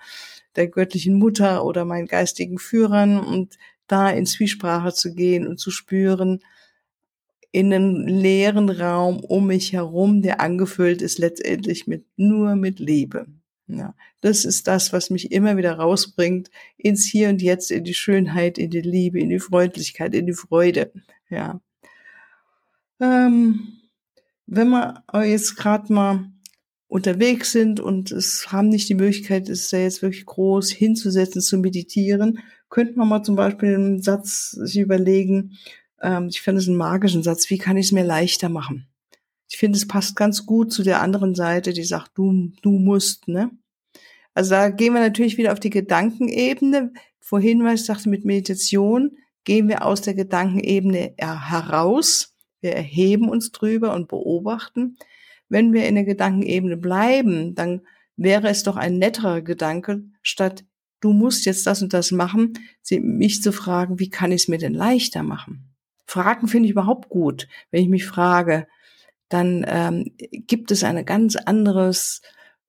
der 0.55 0.67
göttlichen 0.69 1.19
Mutter 1.19 1.63
oder 1.63 1.85
meinen 1.85 2.07
geistigen 2.07 2.57
Führern 2.57 3.19
und 3.19 3.57
da 3.85 4.09
in 4.09 4.25
Zwiesprache 4.25 4.91
zu 4.91 5.13
gehen 5.13 5.45
und 5.47 5.59
zu 5.59 5.69
spüren, 5.69 6.39
in 7.57 7.73
einen 7.73 8.07
leeren 8.07 8.69
Raum 8.69 9.19
um 9.19 9.47
mich 9.47 9.73
herum, 9.73 10.21
der 10.21 10.41
angefüllt 10.41 11.01
ist 11.01 11.17
letztendlich 11.17 11.87
mit 11.87 12.05
nur 12.15 12.55
mit 12.55 12.77
Liebe. 12.77 13.25
Ja, 13.65 13.95
das 14.21 14.45
ist 14.45 14.67
das, 14.67 14.93
was 14.93 15.09
mich 15.09 15.31
immer 15.31 15.57
wieder 15.57 15.73
rausbringt 15.73 16.51
ins 16.77 17.05
Hier 17.05 17.29
und 17.29 17.41
Jetzt, 17.41 17.71
in 17.71 17.83
die 17.83 17.95
Schönheit, 17.95 18.59
in 18.59 18.69
die 18.69 18.81
Liebe, 18.81 19.19
in 19.19 19.29
die 19.29 19.39
Freundlichkeit, 19.39 20.13
in 20.13 20.27
die 20.27 20.33
Freude. 20.33 20.93
Ja. 21.31 21.59
Ähm, 22.99 23.69
wenn 24.45 24.69
wir 24.69 25.03
jetzt 25.25 25.55
gerade 25.55 25.91
mal 25.91 26.29
unterwegs 26.87 27.53
sind 27.53 27.79
und 27.79 28.11
es 28.11 28.51
haben 28.51 28.69
nicht 28.69 28.87
die 28.87 28.93
Möglichkeit, 28.93 29.49
es 29.49 29.69
da 29.69 29.77
jetzt 29.77 30.03
wirklich 30.03 30.27
groß 30.27 30.69
hinzusetzen, 30.69 31.41
zu 31.41 31.57
meditieren, 31.57 32.37
könnte 32.69 32.99
man 32.99 33.07
mal 33.07 33.23
zum 33.23 33.35
Beispiel 33.35 33.73
einen 33.73 33.99
Satz 34.03 34.51
sich 34.51 34.77
überlegen, 34.77 35.57
ähm, 36.01 36.27
ich 36.27 36.41
finde 36.41 36.61
es 36.61 36.67
einen 36.67 36.77
magischen 36.77 37.23
Satz. 37.23 37.49
Wie 37.49 37.57
kann 37.57 37.77
ich 37.77 37.87
es 37.87 37.91
mir 37.91 38.03
leichter 38.03 38.49
machen? 38.49 38.87
Ich 39.49 39.57
finde, 39.57 39.77
es 39.77 39.87
passt 39.87 40.15
ganz 40.15 40.45
gut 40.45 40.73
zu 40.73 40.83
der 40.83 41.01
anderen 41.01 41.35
Seite, 41.35 41.73
die 41.73 41.83
sagt, 41.83 42.11
du, 42.15 42.51
du 42.61 42.71
musst, 42.71 43.27
ne? 43.27 43.51
Also 44.33 44.51
da 44.51 44.69
gehen 44.69 44.93
wir 44.93 45.01
natürlich 45.01 45.37
wieder 45.37 45.51
auf 45.51 45.59
die 45.59 45.71
Gedankenebene. 45.71 46.93
Vorhin, 47.19 47.63
was 47.63 47.81
ich 47.81 47.85
sagte, 47.85 48.09
mit 48.09 48.23
Meditation 48.23 49.17
gehen 49.45 49.67
wir 49.67 49.83
aus 49.83 50.01
der 50.01 50.13
Gedankenebene 50.13 51.13
heraus. 51.17 52.35
Wir 52.61 52.73
erheben 52.73 53.29
uns 53.29 53.51
drüber 53.51 53.95
und 53.95 54.07
beobachten. 54.07 54.97
Wenn 55.49 55.73
wir 55.73 55.87
in 55.87 55.95
der 55.95 56.03
Gedankenebene 56.03 56.77
bleiben, 56.77 57.55
dann 57.55 57.81
wäre 58.15 58.49
es 58.49 58.63
doch 58.63 58.75
ein 58.75 58.97
netterer 58.97 59.41
Gedanke, 59.41 60.03
statt 60.21 60.65
du 60.99 61.13
musst 61.13 61.45
jetzt 61.45 61.65
das 61.67 61.81
und 61.81 61.93
das 61.93 62.11
machen, 62.11 62.53
mich 62.91 63.41
zu 63.41 63.51
fragen, 63.51 63.99
wie 63.99 64.09
kann 64.09 64.31
ich 64.31 64.43
es 64.43 64.47
mir 64.47 64.57
denn 64.57 64.73
leichter 64.73 65.23
machen? 65.23 65.66
Fragen 66.07 66.47
finde 66.47 66.67
ich 66.67 66.71
überhaupt 66.71 67.09
gut. 67.09 67.47
Wenn 67.69 67.83
ich 67.83 67.89
mich 67.89 68.05
frage, 68.05 68.67
dann 69.29 69.65
ähm, 69.67 70.11
gibt 70.17 70.71
es 70.71 70.83
eine 70.83 71.03
ganz 71.03 71.35
anderes 71.35 72.21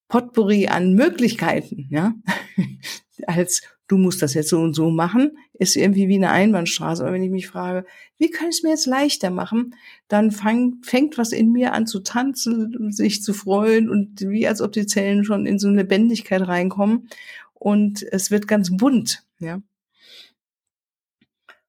Potpourri 0.08 0.68
an 0.68 0.94
Möglichkeiten, 0.94 1.86
ja, 1.90 2.14
als 3.26 3.62
du 3.88 3.96
musst 3.96 4.22
das 4.22 4.34
jetzt 4.34 4.50
so 4.50 4.60
und 4.60 4.74
so 4.74 4.90
machen, 4.90 5.38
ist 5.54 5.76
irgendwie 5.76 6.08
wie 6.08 6.16
eine 6.16 6.30
Einbahnstraße. 6.30 7.02
Aber 7.02 7.12
wenn 7.12 7.22
ich 7.22 7.30
mich 7.30 7.48
frage, 7.48 7.86
wie 8.18 8.30
kann 8.30 8.48
ich 8.48 8.56
es 8.56 8.62
mir 8.62 8.70
jetzt 8.70 8.86
leichter 8.86 9.30
machen, 9.30 9.74
dann 10.08 10.30
fang, 10.30 10.76
fängt 10.82 11.18
was 11.18 11.32
in 11.32 11.52
mir 11.52 11.72
an 11.72 11.86
zu 11.86 12.00
tanzen 12.00 12.92
sich 12.92 13.22
zu 13.22 13.32
freuen 13.32 13.88
und 13.88 14.20
wie 14.20 14.46
als 14.46 14.60
ob 14.60 14.72
die 14.72 14.86
Zellen 14.86 15.24
schon 15.24 15.46
in 15.46 15.58
so 15.58 15.68
eine 15.68 15.78
Lebendigkeit 15.78 16.46
reinkommen 16.46 17.08
und 17.54 18.02
es 18.02 18.30
wird 18.30 18.46
ganz 18.46 18.76
bunt, 18.76 19.24
ja. 19.40 19.60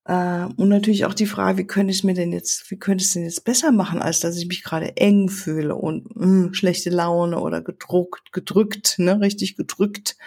Äh, 0.09 0.47
und 0.57 0.69
natürlich 0.69 1.05
auch 1.05 1.13
die 1.13 1.27
Frage, 1.27 1.59
wie 1.59 1.67
könnte 1.67 1.91
ich 1.91 1.99
es 1.99 2.03
mir 2.03 2.15
denn 2.15 2.31
jetzt, 2.31 2.71
wie 2.71 2.77
könnte 2.77 3.03
ich 3.03 3.09
es 3.09 3.13
denn 3.13 3.25
jetzt 3.25 3.45
besser 3.45 3.71
machen, 3.71 4.01
als 4.01 4.19
dass 4.21 4.37
ich 4.37 4.47
mich 4.47 4.63
gerade 4.63 4.97
eng 4.97 5.29
fühle 5.29 5.75
und 5.75 6.15
mh, 6.15 6.25
hm, 6.25 6.53
schlechte 6.55 6.89
Laune 6.89 7.39
oder 7.39 7.61
gedruckt, 7.61 8.31
gedrückt, 8.33 8.95
ne, 8.97 9.21
richtig 9.21 9.55
gedrückt 9.55 10.17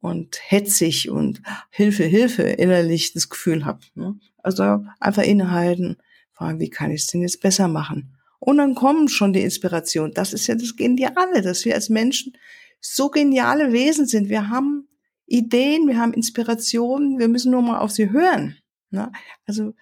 und 0.00 0.40
hetzig 0.42 1.10
und 1.10 1.42
Hilfe, 1.70 2.02
Hilfe 2.02 2.42
innerlich 2.42 3.12
das 3.12 3.28
Gefühl 3.28 3.64
habe. 3.64 3.78
Ne? 3.94 4.18
Also 4.42 4.84
einfach 4.98 5.22
innehalten, 5.22 5.96
fragen, 6.32 6.58
wie 6.58 6.70
kann 6.70 6.90
ich 6.90 7.02
es 7.02 7.06
denn 7.06 7.22
jetzt 7.22 7.40
besser 7.40 7.68
machen? 7.68 8.16
Und 8.40 8.58
dann 8.58 8.74
kommen 8.74 9.06
schon 9.08 9.32
die 9.32 9.42
Inspirationen. 9.42 10.12
Das 10.12 10.32
ist 10.32 10.48
ja 10.48 10.56
das 10.56 10.74
Geniale, 10.74 11.40
dass 11.40 11.64
wir 11.64 11.76
als 11.76 11.88
Menschen 11.88 12.36
so 12.80 13.10
geniale 13.10 13.72
Wesen 13.72 14.06
sind. 14.06 14.28
Wir 14.28 14.50
haben 14.50 14.88
Ideen, 15.26 15.86
wir 15.86 15.98
haben 15.98 16.12
Inspirationen, 16.14 17.20
wir 17.20 17.28
müssen 17.28 17.52
nur 17.52 17.62
mal 17.62 17.78
auf 17.78 17.92
sie 17.92 18.10
hören. 18.10 18.56
Ne? 18.94 19.12
Also 19.46 19.74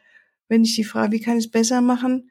wenn 0.48 0.64
ich 0.64 0.74
die 0.74 0.84
frage, 0.84 1.12
wie 1.12 1.20
kann 1.20 1.38
ich 1.38 1.46
es 1.46 1.50
besser 1.50 1.80
machen, 1.80 2.30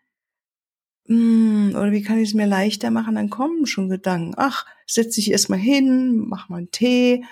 hm, 1.07 1.71
oder 1.75 1.91
wie 1.91 2.03
kann 2.03 2.19
ich 2.19 2.29
es 2.29 2.33
mir 2.35 2.45
leichter 2.45 2.91
machen, 2.91 3.15
dann 3.15 3.29
kommen 3.29 3.65
schon 3.65 3.89
Gedanken. 3.89 4.33
Ach, 4.37 4.65
setz 4.85 5.15
dich 5.15 5.31
erstmal 5.31 5.59
hin, 5.59 6.17
mach 6.17 6.49
mal 6.49 6.57
einen 6.57 6.71
Tee, 6.71 7.25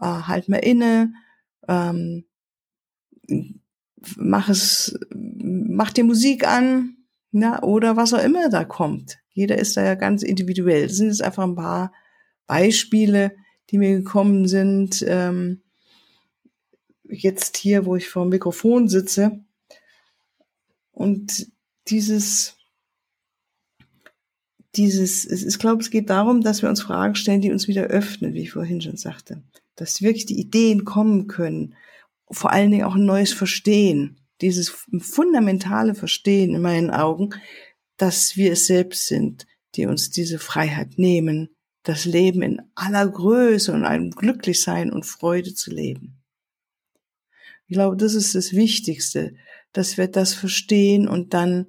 äh, 0.00 0.04
halt 0.06 0.48
mal 0.48 0.58
inne, 0.58 1.14
ähm, 1.68 2.24
mach 4.16 4.48
es, 4.48 4.98
mach 5.12 5.92
dir 5.92 6.04
Musik 6.04 6.46
an, 6.46 6.96
na, 7.32 7.62
oder 7.62 7.96
was 7.96 8.14
auch 8.14 8.22
immer 8.22 8.48
da 8.50 8.64
kommt. 8.64 9.18
Jeder 9.30 9.58
ist 9.58 9.76
da 9.76 9.82
ja 9.84 9.96
ganz 9.96 10.22
individuell. 10.22 10.86
Das 10.86 10.96
sind 10.96 11.08
jetzt 11.08 11.22
einfach 11.22 11.42
ein 11.42 11.56
paar 11.56 11.92
Beispiele, 12.46 13.34
die 13.70 13.78
mir 13.78 13.96
gekommen 13.96 14.46
sind. 14.46 15.04
Ähm, 15.08 15.63
jetzt 17.08 17.56
hier, 17.56 17.86
wo 17.86 17.96
ich 17.96 18.08
vor 18.08 18.24
dem 18.24 18.30
Mikrofon 18.30 18.88
sitze. 18.88 19.40
Und 20.92 21.48
dieses, 21.88 22.56
dieses, 24.76 25.24
es 25.24 25.42
ist, 25.42 25.58
glaube, 25.58 25.82
es 25.82 25.90
geht 25.90 26.10
darum, 26.10 26.40
dass 26.40 26.62
wir 26.62 26.68
uns 26.68 26.82
Fragen 26.82 27.14
stellen, 27.14 27.40
die 27.40 27.52
uns 27.52 27.68
wieder 27.68 27.84
öffnen, 27.84 28.34
wie 28.34 28.42
ich 28.42 28.52
vorhin 28.52 28.80
schon 28.80 28.96
sagte. 28.96 29.42
Dass 29.76 30.02
wirklich 30.02 30.26
die 30.26 30.40
Ideen 30.40 30.84
kommen 30.84 31.26
können. 31.26 31.74
Vor 32.30 32.52
allen 32.52 32.70
Dingen 32.70 32.84
auch 32.84 32.94
ein 32.94 33.04
neues 33.04 33.32
Verstehen. 33.32 34.20
Dieses 34.40 34.68
fundamentale 34.68 35.94
Verstehen 35.94 36.54
in 36.54 36.62
meinen 36.62 36.90
Augen, 36.90 37.30
dass 37.96 38.36
wir 38.36 38.52
es 38.52 38.66
selbst 38.66 39.06
sind, 39.06 39.46
die 39.74 39.86
uns 39.86 40.10
diese 40.10 40.38
Freiheit 40.38 40.98
nehmen, 40.98 41.50
das 41.82 42.04
Leben 42.04 42.42
in 42.42 42.62
aller 42.74 43.06
Größe 43.06 43.72
und 43.72 43.84
einem 43.84 44.10
Glücklichsein 44.10 44.92
und 44.92 45.04
Freude 45.04 45.54
zu 45.54 45.70
leben. 45.70 46.13
Ich 47.74 47.76
glaube, 47.76 47.96
das 47.96 48.14
ist 48.14 48.36
das 48.36 48.52
Wichtigste, 48.52 49.34
dass 49.72 49.98
wir 49.98 50.06
das 50.06 50.32
verstehen 50.32 51.08
und 51.08 51.34
dann 51.34 51.66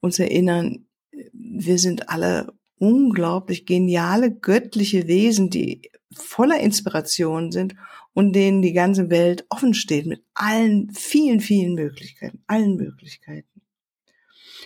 uns 0.00 0.20
erinnern, 0.20 0.86
wir 1.32 1.78
sind 1.80 2.08
alle 2.10 2.52
unglaublich 2.78 3.66
geniale, 3.66 4.30
göttliche 4.30 5.08
Wesen, 5.08 5.50
die 5.50 5.90
voller 6.14 6.60
Inspiration 6.60 7.50
sind 7.50 7.74
und 8.12 8.34
denen 8.34 8.62
die 8.62 8.72
ganze 8.72 9.10
Welt 9.10 9.44
offen 9.48 9.74
steht 9.74 10.06
mit 10.06 10.22
allen 10.32 10.92
vielen, 10.94 11.40
vielen 11.40 11.74
Möglichkeiten, 11.74 12.44
allen 12.46 12.76
Möglichkeiten. 12.76 13.62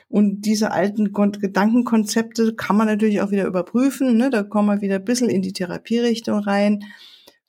Und 0.08 0.42
diese 0.42 0.72
alten 0.72 1.14
Gedankenkonzepte 1.14 2.54
kann 2.54 2.76
man 2.76 2.86
natürlich 2.86 3.22
auch 3.22 3.30
wieder 3.30 3.46
überprüfen. 3.46 4.18
Ne? 4.18 4.28
Da 4.28 4.42
kommen 4.42 4.68
wir 4.68 4.82
wieder 4.82 4.96
ein 4.96 5.04
bisschen 5.06 5.30
in 5.30 5.40
die 5.40 5.54
Therapierichtung 5.54 6.40
rein 6.40 6.84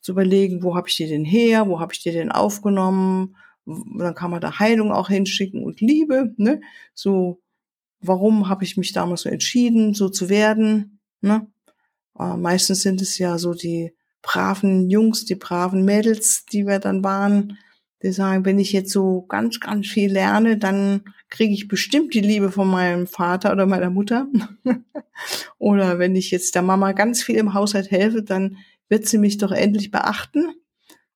zu 0.07 0.13
überlegen, 0.13 0.63
wo 0.63 0.73
habe 0.73 0.87
ich 0.87 0.95
die 0.95 1.05
denn 1.05 1.25
her, 1.25 1.67
wo 1.67 1.81
habe 1.81 1.91
ich 1.91 1.99
die 1.99 2.13
denn 2.13 2.31
aufgenommen, 2.31 3.35
dann 3.65 4.15
kann 4.15 4.31
man 4.31 4.39
da 4.39 4.57
Heilung 4.57 4.93
auch 4.93 5.09
hinschicken 5.09 5.61
und 5.61 5.81
Liebe, 5.81 6.33
ne? 6.37 6.61
So, 6.93 7.41
warum 7.99 8.47
habe 8.47 8.63
ich 8.63 8.77
mich 8.77 8.93
damals 8.93 9.23
so 9.23 9.29
entschieden, 9.29 9.93
so 9.93 10.07
zu 10.07 10.29
werden, 10.29 11.01
ne? 11.19 11.45
Äh, 12.17 12.37
meistens 12.37 12.83
sind 12.83 13.01
es 13.01 13.17
ja 13.17 13.37
so 13.37 13.53
die 13.53 13.93
braven 14.21 14.89
Jungs, 14.89 15.25
die 15.25 15.35
braven 15.35 15.83
Mädels, 15.83 16.45
die 16.45 16.65
wir 16.65 16.79
dann 16.79 17.03
waren, 17.03 17.57
die 18.01 18.13
sagen, 18.13 18.45
wenn 18.45 18.59
ich 18.59 18.71
jetzt 18.71 18.93
so 18.93 19.23
ganz, 19.23 19.59
ganz 19.59 19.87
viel 19.87 20.09
lerne, 20.09 20.57
dann 20.57 21.01
kriege 21.27 21.53
ich 21.53 21.67
bestimmt 21.67 22.13
die 22.13 22.21
Liebe 22.21 22.49
von 22.49 22.69
meinem 22.69 23.07
Vater 23.07 23.51
oder 23.51 23.65
meiner 23.65 23.89
Mutter. 23.89 24.27
oder 25.57 25.99
wenn 25.99 26.15
ich 26.15 26.31
jetzt 26.31 26.55
der 26.55 26.61
Mama 26.61 26.93
ganz 26.93 27.21
viel 27.21 27.35
im 27.35 27.53
Haushalt 27.53 27.91
helfe, 27.91 28.23
dann 28.23 28.55
wird 28.89 29.07
sie 29.07 29.17
mich 29.17 29.37
doch 29.37 29.51
endlich 29.51 29.91
beachten? 29.91 30.53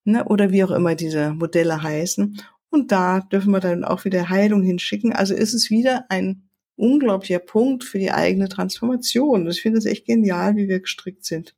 Ne? 0.03 0.25
Oder 0.25 0.51
wie 0.51 0.63
auch 0.63 0.71
immer 0.71 0.95
diese 0.95 1.33
Modelle 1.33 1.83
heißen. 1.83 2.41
Und 2.69 2.91
da 2.91 3.19
dürfen 3.19 3.51
wir 3.51 3.59
dann 3.59 3.83
auch 3.83 4.05
wieder 4.05 4.29
Heilung 4.29 4.63
hinschicken. 4.63 5.13
Also 5.13 5.35
ist 5.35 5.53
es 5.53 5.69
wieder 5.69 6.05
ein 6.09 6.49
unglaublicher 6.75 7.39
Punkt 7.39 7.83
für 7.83 7.99
die 7.99 8.11
eigene 8.11 8.49
Transformation. 8.49 9.47
Ich 9.49 9.61
finde 9.61 9.77
es 9.77 9.85
echt 9.85 10.05
genial, 10.05 10.55
wie 10.55 10.67
wir 10.67 10.79
gestrickt 10.79 11.25
sind. 11.25 11.55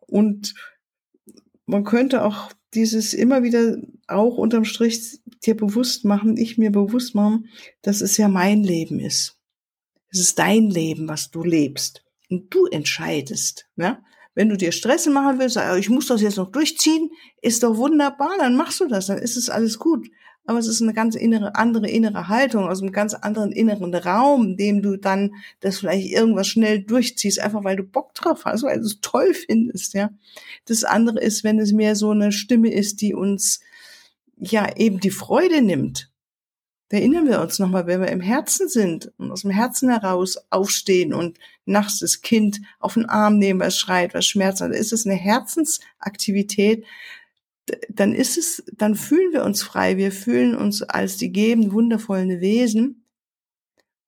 Und 0.00 0.54
man 1.66 1.84
könnte 1.84 2.24
auch 2.24 2.52
dieses 2.74 3.14
immer 3.14 3.42
wieder 3.42 3.76
auch 4.08 4.38
unterm 4.38 4.64
Strich 4.64 5.20
dir 5.44 5.56
bewusst 5.56 6.04
machen, 6.04 6.36
ich 6.36 6.58
mir 6.58 6.70
bewusst 6.70 7.14
machen, 7.14 7.48
dass 7.82 8.00
es 8.00 8.16
ja 8.16 8.28
mein 8.28 8.62
Leben 8.62 8.98
ist. 8.98 9.38
Es 10.10 10.18
ist 10.20 10.38
dein 10.38 10.70
Leben, 10.70 11.08
was 11.08 11.30
du 11.30 11.44
lebst. 11.44 12.04
Und 12.28 12.52
du 12.52 12.66
entscheidest. 12.66 13.68
Ne? 13.76 14.02
Wenn 14.34 14.48
du 14.48 14.56
dir 14.56 14.72
Stress 14.72 15.06
machen 15.06 15.38
willst, 15.38 15.58
ich 15.78 15.90
muss 15.90 16.06
das 16.06 16.22
jetzt 16.22 16.38
noch 16.38 16.50
durchziehen, 16.50 17.10
ist 17.42 17.62
doch 17.62 17.76
wunderbar, 17.76 18.32
dann 18.38 18.56
machst 18.56 18.80
du 18.80 18.86
das, 18.86 19.06
dann 19.06 19.18
ist 19.18 19.36
es 19.36 19.50
alles 19.50 19.78
gut. 19.78 20.08
Aber 20.44 20.58
es 20.58 20.66
ist 20.66 20.82
eine 20.82 20.92
ganz 20.92 21.14
innere, 21.14 21.54
andere 21.54 21.88
innere 21.88 22.26
Haltung, 22.28 22.68
aus 22.68 22.82
einem 22.82 22.90
ganz 22.90 23.14
anderen 23.14 23.52
inneren 23.52 23.94
Raum, 23.94 24.56
dem 24.56 24.82
du 24.82 24.96
dann 24.96 25.34
das 25.60 25.78
vielleicht 25.78 26.10
irgendwas 26.10 26.48
schnell 26.48 26.82
durchziehst, 26.82 27.38
einfach 27.38 27.62
weil 27.62 27.76
du 27.76 27.84
Bock 27.84 28.14
drauf 28.14 28.44
hast, 28.44 28.64
weil 28.64 28.80
du 28.80 28.86
es 28.86 29.00
toll 29.00 29.34
findest, 29.34 29.94
ja. 29.94 30.10
Das 30.64 30.82
andere 30.82 31.20
ist, 31.20 31.44
wenn 31.44 31.60
es 31.60 31.72
mehr 31.72 31.94
so 31.94 32.10
eine 32.10 32.32
Stimme 32.32 32.72
ist, 32.72 33.00
die 33.02 33.14
uns, 33.14 33.60
ja, 34.36 34.74
eben 34.76 34.98
die 34.98 35.10
Freude 35.10 35.62
nimmt 35.62 36.11
erinnern 36.92 37.26
wir 37.26 37.40
uns 37.40 37.58
nochmal, 37.58 37.86
wenn 37.86 38.00
wir 38.00 38.08
im 38.08 38.20
Herzen 38.20 38.68
sind 38.68 39.12
und 39.16 39.30
aus 39.30 39.42
dem 39.42 39.50
Herzen 39.50 39.88
heraus 39.88 40.38
aufstehen 40.50 41.14
und 41.14 41.38
nachts 41.64 42.00
das 42.00 42.22
Kind 42.22 42.60
auf 42.80 42.94
den 42.94 43.06
Arm 43.06 43.38
nehmen, 43.38 43.60
was 43.60 43.78
schreit, 43.78 44.14
was 44.14 44.26
schmerzt, 44.26 44.60
dann 44.60 44.72
ist 44.72 44.92
es 44.92 45.06
eine 45.06 45.14
Herzensaktivität, 45.14 46.84
dann 47.88 48.12
ist 48.12 48.36
es, 48.36 48.64
dann 48.72 48.94
fühlen 48.94 49.32
wir 49.32 49.44
uns 49.44 49.62
frei, 49.62 49.96
wir 49.96 50.12
fühlen 50.12 50.54
uns 50.54 50.82
als 50.82 51.16
die 51.16 51.32
gebend 51.32 51.72
wundervollen 51.72 52.40
Wesen. 52.40 53.06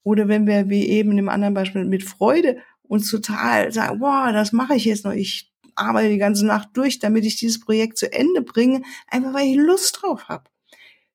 Oder 0.03 0.29
wenn 0.29 0.47
wir, 0.47 0.69
wie 0.69 0.89
eben 0.89 1.17
im 1.17 1.29
anderen 1.29 1.55
Beispiel, 1.55 1.85
mit 1.85 2.05
Freude 2.05 2.59
uns 2.83 3.11
total 3.11 3.73
sagen, 3.73 4.01
boah, 4.01 4.31
das 4.33 4.53
mache 4.53 4.75
ich 4.75 4.85
jetzt 4.85 5.05
noch, 5.05 5.13
ich 5.13 5.53
arbeite 5.75 6.11
die 6.11 6.19
ganze 6.19 6.45
Nacht 6.45 6.71
durch, 6.75 6.99
damit 6.99 7.25
ich 7.25 7.37
dieses 7.37 7.61
Projekt 7.61 7.97
zu 7.97 8.13
Ende 8.13 8.43
bringe, 8.43 8.83
einfach 9.09 9.33
weil 9.33 9.49
ich 9.49 9.57
Lust 9.57 10.03
drauf 10.03 10.29
habe 10.29 10.45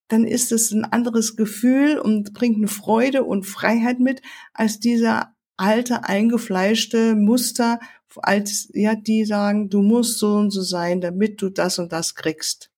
dann 0.09 0.25
ist 0.25 0.51
es 0.51 0.71
ein 0.71 0.83
anderes 0.83 1.35
Gefühl 1.35 1.97
und 1.97 2.33
bringt 2.33 2.57
eine 2.57 2.67
Freude 2.67 3.23
und 3.23 3.45
Freiheit 3.45 3.99
mit, 3.99 4.21
als 4.53 4.79
dieser 4.79 5.33
alte, 5.55 6.03
eingefleischte 6.03 7.15
Muster, 7.15 7.79
als, 8.17 8.69
ja, 8.73 8.95
die 8.95 9.23
sagen, 9.23 9.69
du 9.69 9.81
musst 9.81 10.17
so 10.17 10.33
und 10.33 10.51
so 10.51 10.61
sein, 10.61 10.99
damit 10.99 11.41
du 11.41 11.49
das 11.49 11.79
und 11.79 11.91
das 11.91 12.15
kriegst. 12.15 12.71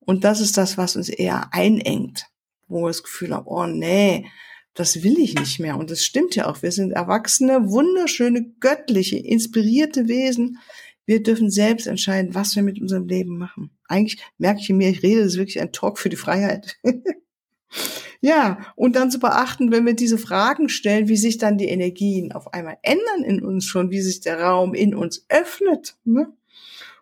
Und 0.00 0.24
das 0.24 0.40
ist 0.40 0.56
das, 0.56 0.78
was 0.78 0.96
uns 0.96 1.08
eher 1.08 1.52
einengt, 1.52 2.26
wo 2.68 2.82
wir 2.82 2.88
das 2.88 3.02
Gefühl 3.02 3.34
haben, 3.34 3.46
oh 3.46 3.66
nee, 3.66 4.26
das 4.74 5.02
will 5.02 5.18
ich 5.18 5.34
nicht 5.34 5.60
mehr. 5.60 5.76
Und 5.76 5.90
das 5.90 6.02
stimmt 6.02 6.34
ja 6.34 6.48
auch. 6.48 6.62
Wir 6.62 6.72
sind 6.72 6.92
erwachsene, 6.92 7.68
wunderschöne, 7.70 8.50
göttliche, 8.58 9.18
inspirierte 9.18 10.08
Wesen, 10.08 10.58
wir 11.04 11.22
dürfen 11.22 11.50
selbst 11.50 11.86
entscheiden, 11.86 12.34
was 12.34 12.54
wir 12.54 12.62
mit 12.62 12.80
unserem 12.80 13.06
Leben 13.06 13.36
machen. 13.36 13.70
Eigentlich 13.92 14.22
merke 14.38 14.60
ich 14.60 14.70
mir, 14.70 14.88
ich 14.88 15.02
rede, 15.02 15.20
das 15.20 15.34
ist 15.34 15.38
wirklich 15.38 15.60
ein 15.60 15.70
Talk 15.70 15.98
für 15.98 16.08
die 16.08 16.16
Freiheit. 16.16 16.78
ja, 18.22 18.72
und 18.74 18.96
dann 18.96 19.10
zu 19.10 19.18
beachten, 19.20 19.70
wenn 19.70 19.84
wir 19.84 19.94
diese 19.94 20.16
Fragen 20.16 20.70
stellen, 20.70 21.08
wie 21.08 21.16
sich 21.18 21.36
dann 21.36 21.58
die 21.58 21.68
Energien 21.68 22.32
auf 22.32 22.54
einmal 22.54 22.78
ändern 22.82 23.22
in 23.22 23.44
uns 23.44 23.66
schon, 23.66 23.90
wie 23.90 24.00
sich 24.00 24.20
der 24.20 24.40
Raum 24.40 24.72
in 24.72 24.94
uns 24.94 25.26
öffnet. 25.28 25.96
Ne? 26.04 26.32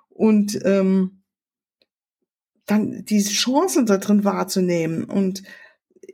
Und 0.09 0.59
ähm, 0.65 1.23
dann 2.67 3.05
diese 3.05 3.33
Chancen 3.33 3.87
da 3.87 3.99
drin 3.99 4.25
wahrzunehmen 4.25 5.05
und 5.05 5.43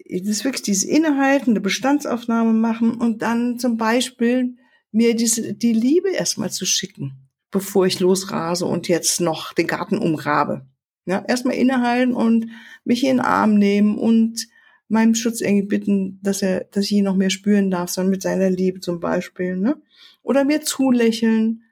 das 0.09 0.29
ist 0.29 0.45
wirklich 0.45 0.63
diese 0.63 0.89
innehaltende 0.89 1.61
Bestandsaufnahme 1.61 2.53
machen 2.53 2.95
und 2.95 3.23
dann 3.23 3.59
zum 3.59 3.77
Beispiel 3.77 4.57
mir 4.93 5.17
diese, 5.17 5.55
die 5.55 5.73
Liebe 5.73 6.11
erstmal 6.11 6.51
zu 6.51 6.65
schicken 6.65 7.26
bevor 7.57 7.87
ich 7.87 8.01
losrase 8.01 8.67
und 8.67 8.87
jetzt 8.87 9.19
noch 9.19 9.55
den 9.55 9.67
Garten 9.67 9.97
umgrabe. 9.97 10.67
Ja, 11.07 11.25
erstmal 11.27 11.55
innehalten 11.55 12.13
und 12.13 12.51
mich 12.85 13.03
in 13.03 13.17
den 13.17 13.21
Arm 13.21 13.55
nehmen 13.55 13.97
und 13.97 14.47
meinem 14.89 15.15
Schutzengel 15.15 15.65
bitten, 15.65 16.21
dass 16.23 16.43
er, 16.43 16.65
dass 16.65 16.85
ich 16.85 16.93
ihn 16.93 17.05
noch 17.05 17.17
mehr 17.17 17.31
spüren 17.31 17.71
darf, 17.71 17.89
sondern 17.89 18.11
mit 18.11 18.21
seiner 18.21 18.51
Liebe 18.51 18.81
zum 18.81 19.01
Beispiel, 19.01 19.57
ne? 19.57 19.81
Oder 20.23 20.45
mir 20.45 20.61
zulächeln. 20.61 21.63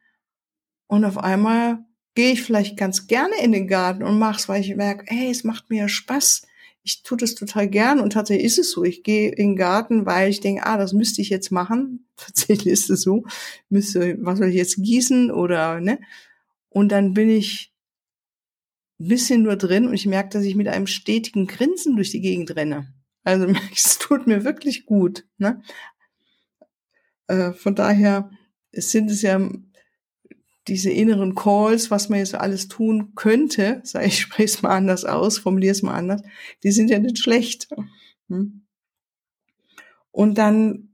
Und 0.87 1.05
auf 1.05 1.19
einmal 1.19 1.85
gehe 2.15 2.33
ich 2.33 2.43
vielleicht 2.43 2.79
ganz 2.79 3.07
gerne 3.07 3.35
in 3.43 3.53
den 3.53 3.69
Garten 3.69 4.05
und 4.05 4.19
mach's, 4.19 4.49
weil 4.49 4.63
ich 4.63 4.75
merke, 4.75 5.05
hey, 5.09 5.31
es 5.31 5.45
macht 5.45 5.69
mir 5.69 5.89
Spaß. 5.89 6.47
Ich 6.83 7.03
tue 7.03 7.19
das 7.19 7.35
total 7.35 7.69
gern 7.69 8.01
und 8.01 8.15
tatsächlich 8.15 8.47
ist 8.47 8.59
es 8.59 8.71
so. 8.71 8.85
Ich 8.85 9.03
gehe 9.03 9.29
in 9.29 9.51
den 9.51 9.57
Garten, 9.57 10.07
weil 10.07 10.31
ich 10.31 10.41
denke, 10.41 10.65
ah, 10.65 10.79
das 10.79 10.95
müsste 10.95 11.21
ich 11.21 11.29
jetzt 11.29 11.51
machen. 11.51 12.04
Tatsächlich 12.17 12.73
ist 12.73 12.91
es 12.91 13.03
so. 13.03 13.25
Müsste, 13.69 14.17
was 14.21 14.39
soll 14.39 14.49
ich 14.49 14.57
jetzt 14.57 14.77
gießen 14.77 15.31
oder, 15.31 15.81
ne? 15.81 15.99
Und 16.69 16.91
dann 16.91 17.15
bin 17.15 17.31
ich 17.31 17.73
ein 19.01 19.09
bisschen 19.09 19.43
nur 19.43 19.57
drin 19.57 19.87
und 19.87 19.95
ich 19.95 20.07
merke, 20.07 20.31
dass 20.31 20.45
ich 20.45 20.55
mit 20.55 20.69
einem 20.69 20.87
stetigen 20.87 21.47
Grinsen 21.47 21.97
durch 21.97 22.11
die 22.11 22.21
Gegend 22.21 22.55
renne. 22.57 22.93
Also 23.25 23.47
es 23.75 23.99
tut 23.99 24.27
mir 24.27 24.45
wirklich 24.45 24.87
gut. 24.87 25.27
Ne? 25.39 25.63
Äh, 27.27 27.53
von 27.53 27.75
daher 27.75 28.31
sind 28.73 29.11
es 29.11 29.23
ja 29.23 29.41
diese 30.67 30.91
inneren 30.91 31.35
Calls, 31.35 31.91
was 31.91 32.09
man 32.09 32.21
jetzt 32.21 32.35
alles 32.35 32.69
tun 32.69 33.15
könnte, 33.15 33.81
sag 33.85 34.07
ich, 34.07 34.21
spreche 34.21 34.45
es 34.45 34.63
mal 34.63 34.75
anders 34.75 35.05
aus, 35.05 35.39
formuliere 35.39 35.73
es 35.73 35.83
mal 35.83 35.95
anders, 35.95 36.23
die 36.63 36.73
sind 36.73 36.91
ja 36.91 36.99
nicht 36.99 37.19
schlecht. 37.19 37.69
Hm? 38.29 38.63
Und 40.11 40.39
dann 40.39 40.94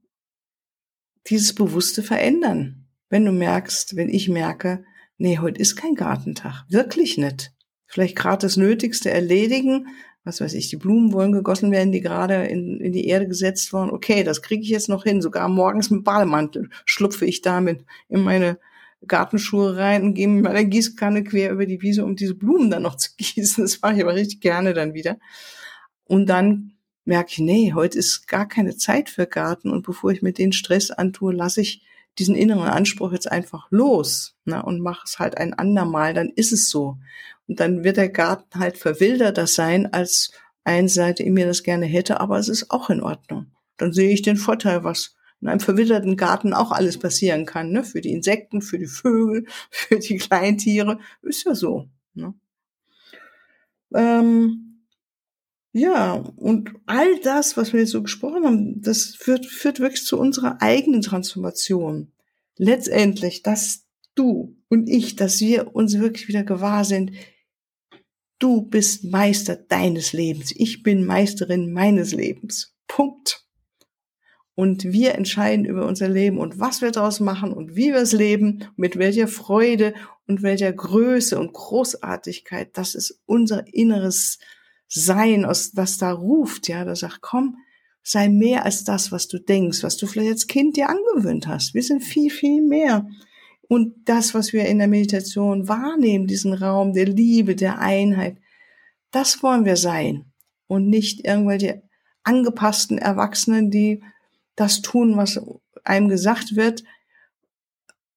dieses 1.30 1.54
bewusste 1.54 2.02
Verändern. 2.02 2.86
Wenn 3.08 3.24
du 3.24 3.32
merkst, 3.32 3.96
wenn 3.96 4.08
ich 4.08 4.28
merke, 4.28 4.84
nee, 5.16 5.38
heute 5.38 5.60
ist 5.60 5.76
kein 5.76 5.94
Gartentag, 5.94 6.64
wirklich 6.68 7.18
nicht. 7.18 7.52
Vielleicht 7.86 8.16
gerade 8.16 8.46
das 8.46 8.56
Nötigste 8.56 9.10
erledigen, 9.10 9.88
was 10.24 10.40
weiß 10.40 10.54
ich, 10.54 10.68
die 10.68 10.76
Blumen 10.76 11.12
wollen 11.12 11.32
gegossen 11.32 11.72
werden, 11.72 11.92
die 11.92 12.00
gerade 12.00 12.46
in, 12.46 12.78
in 12.80 12.92
die 12.92 13.06
Erde 13.06 13.26
gesetzt 13.26 13.72
wurden. 13.72 13.90
Okay, 13.90 14.22
das 14.22 14.42
kriege 14.42 14.62
ich 14.62 14.68
jetzt 14.68 14.88
noch 14.88 15.04
hin. 15.04 15.22
Sogar 15.22 15.48
morgens 15.48 15.90
mit 15.90 16.04
Bademantel 16.04 16.68
schlupfe 16.84 17.24
ich 17.24 17.40
damit 17.40 17.84
in 18.08 18.20
meine 18.20 18.58
Gartenschuhe 19.06 19.76
rein 19.76 20.02
und 20.02 20.14
gehe 20.14 20.28
mit 20.28 20.44
meiner 20.44 20.64
Gießkanne 20.64 21.24
quer 21.24 21.52
über 21.52 21.64
die 21.64 21.80
Wiese, 21.80 22.04
um 22.04 22.16
diese 22.16 22.34
Blumen 22.34 22.70
dann 22.70 22.82
noch 22.82 22.96
zu 22.96 23.10
gießen. 23.16 23.64
Das 23.64 23.80
mache 23.80 23.96
ich 23.96 24.02
aber 24.02 24.14
richtig 24.14 24.40
gerne 24.40 24.74
dann 24.74 24.94
wieder. 24.94 25.18
Und 26.04 26.26
dann 26.26 26.74
merke 27.04 27.30
ich, 27.32 27.38
nee, 27.38 27.72
heute 27.74 27.98
ist 27.98 28.28
gar 28.28 28.46
keine 28.46 28.76
Zeit 28.76 29.10
für 29.10 29.26
Garten. 29.26 29.70
Und 29.70 29.84
bevor 29.84 30.10
ich 30.10 30.22
mir 30.22 30.32
den 30.32 30.52
Stress 30.52 30.90
antue, 30.90 31.32
lasse 31.32 31.60
ich 31.60 31.82
diesen 32.18 32.34
inneren 32.34 32.68
Anspruch 32.68 33.12
jetzt 33.12 33.30
einfach 33.30 33.68
los 33.70 34.36
ne, 34.44 34.62
und 34.62 34.80
mache 34.80 35.04
es 35.06 35.18
halt 35.18 35.38
ein 35.38 35.54
andermal, 35.54 36.14
dann 36.14 36.28
ist 36.28 36.52
es 36.52 36.68
so. 36.68 36.98
Und 37.46 37.60
dann 37.60 37.84
wird 37.84 37.96
der 37.96 38.10
Garten 38.10 38.58
halt 38.58 38.76
verwilderter 38.78 39.46
sein, 39.46 39.92
als 39.92 40.32
eine 40.64 40.88
Seite 40.88 41.22
in 41.22 41.34
mir 41.34 41.46
das 41.46 41.62
gerne 41.62 41.86
hätte, 41.86 42.20
aber 42.20 42.38
es 42.38 42.48
ist 42.48 42.70
auch 42.70 42.90
in 42.90 43.00
Ordnung. 43.00 43.46
Dann 43.76 43.92
sehe 43.92 44.12
ich 44.12 44.22
den 44.22 44.36
Vorteil, 44.36 44.84
was 44.84 45.16
in 45.40 45.48
einem 45.48 45.60
verwilderten 45.60 46.16
Garten 46.16 46.52
auch 46.52 46.70
alles 46.70 46.98
passieren 46.98 47.46
kann, 47.46 47.70
ne? 47.70 47.82
Für 47.82 48.02
die 48.02 48.12
Insekten, 48.12 48.60
für 48.60 48.78
die 48.78 48.86
Vögel, 48.86 49.46
für 49.70 49.98
die 49.98 50.18
Kleintiere. 50.18 50.98
Ist 51.22 51.44
ja 51.44 51.54
so. 51.54 51.88
Ne? 52.14 52.34
Ähm, 53.94 54.69
ja, 55.72 56.14
und 56.14 56.70
all 56.86 57.20
das, 57.20 57.56
was 57.56 57.72
wir 57.72 57.80
jetzt 57.80 57.90
so 57.90 58.02
gesprochen 58.02 58.44
haben, 58.44 58.82
das 58.82 59.14
führt, 59.16 59.46
führt 59.46 59.78
wirklich 59.78 60.04
zu 60.04 60.18
unserer 60.18 60.60
eigenen 60.60 61.02
Transformation. 61.02 62.12
Letztendlich, 62.56 63.42
dass 63.42 63.86
du 64.14 64.56
und 64.68 64.88
ich, 64.88 65.16
dass 65.16 65.40
wir 65.40 65.74
uns 65.74 65.98
wirklich 65.98 66.28
wieder 66.28 66.42
gewahr 66.42 66.84
sind, 66.84 67.12
du 68.40 68.62
bist 68.62 69.04
Meister 69.04 69.56
deines 69.56 70.12
Lebens, 70.12 70.52
ich 70.56 70.82
bin 70.82 71.04
Meisterin 71.04 71.72
meines 71.72 72.12
Lebens. 72.12 72.74
Punkt. 72.88 73.46
Und 74.56 74.84
wir 74.84 75.14
entscheiden 75.14 75.64
über 75.64 75.86
unser 75.86 76.08
Leben 76.08 76.38
und 76.38 76.58
was 76.58 76.82
wir 76.82 76.90
daraus 76.90 77.20
machen 77.20 77.52
und 77.52 77.76
wie 77.76 77.92
wir 77.92 78.02
es 78.02 78.12
leben, 78.12 78.64
mit 78.76 78.98
welcher 78.98 79.28
Freude 79.28 79.94
und 80.26 80.42
welcher 80.42 80.72
Größe 80.72 81.38
und 81.38 81.52
Großartigkeit. 81.52 82.76
Das 82.76 82.94
ist 82.94 83.22
unser 83.24 83.72
inneres 83.72 84.38
sein, 84.90 85.44
aus 85.44 85.70
was 85.74 85.98
da 85.98 86.12
ruft, 86.12 86.68
ja, 86.68 86.84
da 86.84 86.94
sagt, 86.94 87.20
komm, 87.22 87.56
sei 88.02 88.28
mehr 88.28 88.64
als 88.64 88.84
das, 88.84 89.12
was 89.12 89.28
du 89.28 89.38
denkst, 89.38 89.82
was 89.82 89.96
du 89.96 90.06
vielleicht 90.06 90.32
als 90.32 90.46
Kind 90.46 90.76
dir 90.76 90.88
angewöhnt 90.88 91.46
hast. 91.46 91.74
Wir 91.74 91.82
sind 91.82 92.02
viel, 92.02 92.30
viel 92.30 92.60
mehr. 92.60 93.06
Und 93.68 93.94
das, 94.06 94.34
was 94.34 94.52
wir 94.52 94.66
in 94.66 94.78
der 94.78 94.88
Meditation 94.88 95.68
wahrnehmen, 95.68 96.26
diesen 96.26 96.54
Raum 96.54 96.92
der 96.92 97.06
Liebe, 97.06 97.54
der 97.54 97.78
Einheit, 97.78 98.36
das 99.12 99.42
wollen 99.44 99.64
wir 99.64 99.76
sein. 99.76 100.32
Und 100.66 100.88
nicht 100.88 101.24
irgendwelche 101.24 101.82
angepassten 102.24 102.98
Erwachsenen, 102.98 103.70
die 103.70 104.02
das 104.56 104.82
tun, 104.82 105.16
was 105.16 105.40
einem 105.84 106.08
gesagt 106.08 106.56
wird. 106.56 106.82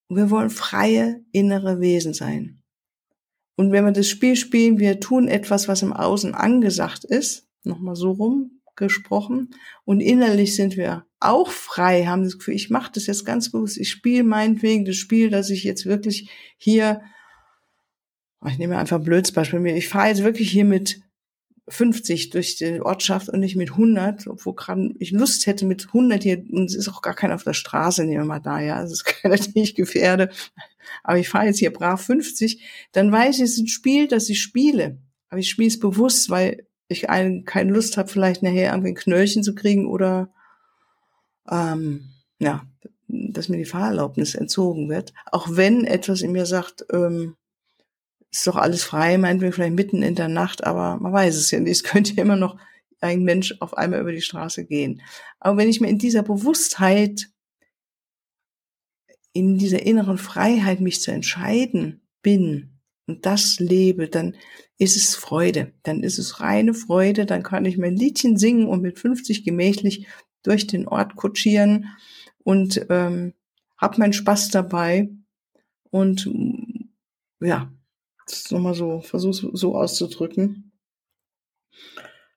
Wir 0.09 0.31
wollen 0.31 0.49
freie 0.49 1.23
innere 1.31 1.79
Wesen 1.79 2.13
sein. 2.13 2.62
Und 3.63 3.71
wenn 3.71 3.85
wir 3.85 3.93
das 3.93 4.09
Spiel 4.09 4.35
spielen, 4.35 4.77
wir 4.77 4.99
tun 4.99 5.29
etwas, 5.29 5.69
was 5.69 5.83
im 5.83 5.93
Außen 5.93 6.35
angesagt 6.35 7.05
ist, 7.05 7.47
nochmal 7.63 7.95
so 7.95 8.11
rum 8.11 8.59
gesprochen, 8.75 9.55
und 9.85 10.01
innerlich 10.01 10.53
sind 10.53 10.75
wir 10.75 11.05
auch 11.21 11.49
frei, 11.49 12.05
haben 12.05 12.25
das 12.25 12.37
Gefühl, 12.37 12.55
ich 12.55 12.69
mache 12.69 12.91
das 12.93 13.07
jetzt 13.07 13.25
ganz 13.25 13.53
bewusst, 13.53 13.77
ich 13.77 13.89
spiele 13.89 14.25
meinetwegen 14.25 14.83
das 14.83 14.97
Spiel, 14.97 15.29
dass 15.29 15.49
ich 15.49 15.63
jetzt 15.63 15.85
wirklich 15.85 16.29
hier, 16.57 17.03
ich 18.45 18.57
nehme 18.57 18.77
einfach 18.77 18.97
ein 18.97 19.05
blödes 19.05 19.31
Beispiel, 19.31 19.65
ich 19.67 19.87
fahre 19.87 20.09
jetzt 20.09 20.25
wirklich 20.25 20.51
hier 20.51 20.65
mit 20.65 20.99
50 21.69 22.31
durch 22.31 22.57
die 22.57 22.81
Ortschaft 22.81 23.29
und 23.29 23.39
nicht 23.39 23.55
mit 23.55 23.71
100, 23.71 24.27
obwohl 24.27 24.55
gerade 24.55 24.93
ich 24.99 25.11
Lust 25.11 25.47
hätte 25.47 25.65
mit 25.65 25.87
100 25.87 26.21
hier, 26.21 26.43
und 26.51 26.65
es 26.65 26.75
ist 26.75 26.89
auch 26.89 27.01
gar 27.01 27.13
keiner 27.13 27.35
auf 27.35 27.45
der 27.45 27.53
Straße, 27.53 28.03
nehmen 28.03 28.23
wir 28.23 28.25
mal 28.25 28.39
da, 28.41 28.59
ja, 28.59 28.83
es 28.83 28.91
ist 28.91 29.05
keiner, 29.21 29.37
den 29.37 29.63
ich 29.63 29.73
gefährde, 29.73 30.31
aber 31.03 31.17
ich 31.19 31.29
fahre 31.29 31.45
jetzt 31.45 31.59
hier 31.59 31.73
brav 31.73 32.01
50, 32.01 32.63
dann 32.91 33.11
weiß 33.11 33.37
ich, 33.37 33.41
es 33.43 33.53
ist 33.53 33.59
ein 33.59 33.67
Spiel, 33.67 34.07
das 34.07 34.29
ich 34.29 34.41
spiele, 34.41 34.97
aber 35.29 35.39
ich 35.39 35.49
spiele 35.49 35.67
es 35.67 35.79
bewusst, 35.79 36.29
weil 36.29 36.67
ich 36.87 37.09
einen, 37.09 37.45
keine 37.45 37.71
Lust 37.71 37.97
habe, 37.97 38.09
vielleicht 38.09 38.43
nachher 38.43 38.71
irgendwie 38.71 38.89
ein 38.89 38.95
Knöllchen 38.95 39.43
zu 39.43 39.55
kriegen 39.55 39.87
oder, 39.87 40.31
ähm, 41.49 42.09
ja, 42.39 42.65
dass 43.07 43.49
mir 43.49 43.57
die 43.57 43.65
Fahrerlaubnis 43.65 44.35
entzogen 44.35 44.89
wird, 44.89 45.13
auch 45.31 45.47
wenn 45.51 45.85
etwas 45.85 46.21
in 46.21 46.31
mir 46.31 46.45
sagt, 46.45 46.85
ähm, 46.91 47.35
ist 48.31 48.47
doch 48.47 48.55
alles 48.55 48.83
frei, 48.83 49.17
meinetwegen 49.17 49.53
vielleicht 49.53 49.75
mitten 49.75 50.01
in 50.01 50.15
der 50.15 50.27
Nacht, 50.27 50.63
aber 50.63 50.97
man 50.97 51.13
weiß 51.13 51.35
es 51.35 51.51
ja 51.51 51.59
nicht. 51.59 51.71
Es 51.71 51.83
könnte 51.83 52.13
ja 52.13 52.23
immer 52.23 52.35
noch 52.35 52.57
ein 52.99 53.23
Mensch 53.23 53.53
auf 53.59 53.77
einmal 53.77 54.01
über 54.01 54.11
die 54.11 54.21
Straße 54.21 54.65
gehen. 54.65 55.01
Aber 55.39 55.57
wenn 55.57 55.69
ich 55.69 55.81
mir 55.81 55.89
in 55.89 55.99
dieser 55.99 56.23
Bewusstheit, 56.23 57.29
in 59.33 59.57
dieser 59.57 59.83
inneren 59.83 60.17
Freiheit, 60.17 60.79
mich 60.79 61.01
zu 61.01 61.11
entscheiden 61.11 62.01
bin 62.21 62.79
und 63.07 63.25
das 63.25 63.59
lebe, 63.59 64.07
dann 64.07 64.35
ist 64.77 64.95
es 64.95 65.15
Freude. 65.15 65.73
Dann 65.83 66.03
ist 66.03 66.17
es 66.19 66.39
reine 66.39 66.73
Freude. 66.73 67.25
Dann 67.25 67.43
kann 67.43 67.65
ich 67.65 67.77
mein 67.77 67.95
Liedchen 67.95 68.37
singen 68.37 68.67
und 68.67 68.81
mit 68.81 68.99
50 68.99 69.43
gemächlich 69.43 70.07
durch 70.43 70.67
den 70.67 70.87
Ort 70.87 71.15
kutschieren 71.15 71.89
und 72.43 72.85
ähm, 72.89 73.33
hab 73.77 73.97
meinen 73.97 74.13
Spaß 74.13 74.49
dabei. 74.49 75.09
Und 75.89 76.29
ja, 77.41 77.71
das 78.25 78.51
nochmal 78.51 78.73
so, 78.73 79.01
versuch's 79.01 79.45
so 79.53 79.75
auszudrücken. 79.75 80.71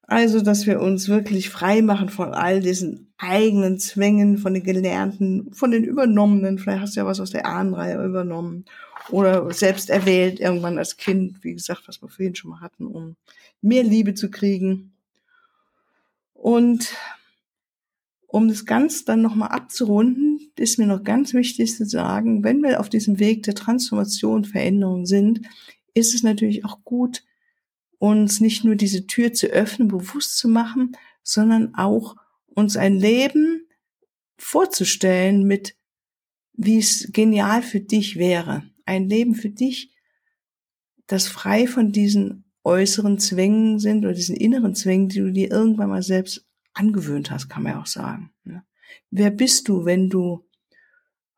Also, 0.08 0.40
dass 0.40 0.66
wir 0.66 0.80
uns 0.80 1.08
wirklich 1.08 1.50
frei 1.50 1.82
machen 1.82 2.08
von 2.08 2.32
all 2.32 2.60
diesen 2.60 3.12
eigenen 3.18 3.78
Zwängen, 3.78 4.38
von 4.38 4.54
den 4.54 4.62
Gelernten, 4.62 5.52
von 5.52 5.72
den 5.72 5.82
Übernommenen. 5.82 6.58
Vielleicht 6.58 6.80
hast 6.80 6.96
du 6.96 7.00
ja 7.00 7.06
was 7.06 7.18
aus 7.18 7.30
der 7.30 7.46
Ahnenreihe 7.46 8.04
übernommen. 8.04 8.66
Oder 9.10 9.52
selbst 9.52 9.90
erwählt, 9.90 10.38
irgendwann 10.38 10.78
als 10.78 10.96
Kind, 10.96 11.42
wie 11.42 11.54
gesagt, 11.54 11.82
was 11.86 12.02
wir 12.02 12.08
vorhin 12.08 12.34
schon 12.34 12.50
mal 12.50 12.60
hatten, 12.60 12.86
um 12.86 13.16
mehr 13.62 13.82
Liebe 13.82 14.14
zu 14.14 14.30
kriegen. 14.30 14.92
Und 16.34 16.94
um 18.28 18.48
das 18.48 18.64
Ganze 18.64 19.04
dann 19.04 19.22
nochmal 19.22 19.48
abzurunden, 19.48 20.52
ist 20.56 20.78
mir 20.78 20.86
noch 20.86 21.02
ganz 21.02 21.34
wichtig 21.34 21.74
zu 21.74 21.84
sagen, 21.84 22.44
wenn 22.44 22.62
wir 22.62 22.80
auf 22.80 22.88
diesem 22.88 23.18
Weg 23.18 23.42
der 23.44 23.54
Transformation, 23.54 24.44
Veränderung 24.44 25.06
sind, 25.06 25.42
ist 25.94 26.14
es 26.14 26.22
natürlich 26.22 26.64
auch 26.64 26.84
gut, 26.84 27.22
uns 27.98 28.40
nicht 28.40 28.64
nur 28.64 28.76
diese 28.76 29.06
Tür 29.06 29.32
zu 29.32 29.46
öffnen, 29.46 29.88
bewusst 29.88 30.38
zu 30.38 30.48
machen, 30.48 30.96
sondern 31.22 31.74
auch 31.74 32.16
uns 32.46 32.76
ein 32.76 32.98
Leben 32.98 33.66
vorzustellen 34.38 35.44
mit, 35.44 35.76
wie 36.52 36.78
es 36.78 37.08
genial 37.12 37.62
für 37.62 37.80
dich 37.80 38.16
wäre. 38.16 38.64
Ein 38.84 39.08
Leben 39.08 39.34
für 39.34 39.50
dich, 39.50 39.92
das 41.06 41.26
frei 41.26 41.66
von 41.66 41.92
diesen 41.92 42.44
äußeren 42.64 43.18
Zwängen 43.18 43.78
sind 43.78 44.04
oder 44.04 44.14
diesen 44.14 44.36
inneren 44.36 44.74
Zwängen, 44.74 45.08
die 45.08 45.20
du 45.20 45.32
dir 45.32 45.50
irgendwann 45.50 45.90
mal 45.90 46.02
selbst 46.02 46.46
angewöhnt 46.72 47.30
hast, 47.30 47.48
kann 47.48 47.62
man 47.62 47.72
ja 47.72 47.80
auch 47.80 47.86
sagen. 47.86 48.32
Wer 49.10 49.30
bist 49.30 49.68
du, 49.68 49.84
wenn 49.84 50.10
du 50.10 50.46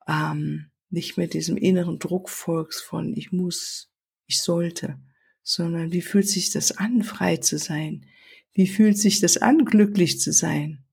ähm, 0.06 0.70
nicht 0.90 1.16
mehr 1.16 1.26
diesem 1.26 1.56
inneren 1.56 1.98
Druck 1.98 2.28
folgst 2.30 2.82
von 2.82 3.14
ich 3.14 3.30
muss, 3.30 3.90
ich 4.26 4.42
sollte, 4.42 4.98
sondern 5.48 5.92
wie 5.92 6.02
fühlt 6.02 6.28
sich 6.28 6.50
das 6.50 6.76
an, 6.76 7.02
frei 7.02 7.38
zu 7.38 7.56
sein? 7.56 8.04
Wie 8.52 8.66
fühlt 8.66 8.98
sich 8.98 9.20
das 9.20 9.38
an, 9.38 9.64
glücklich 9.64 10.20
zu 10.20 10.30
sein? 10.30 10.84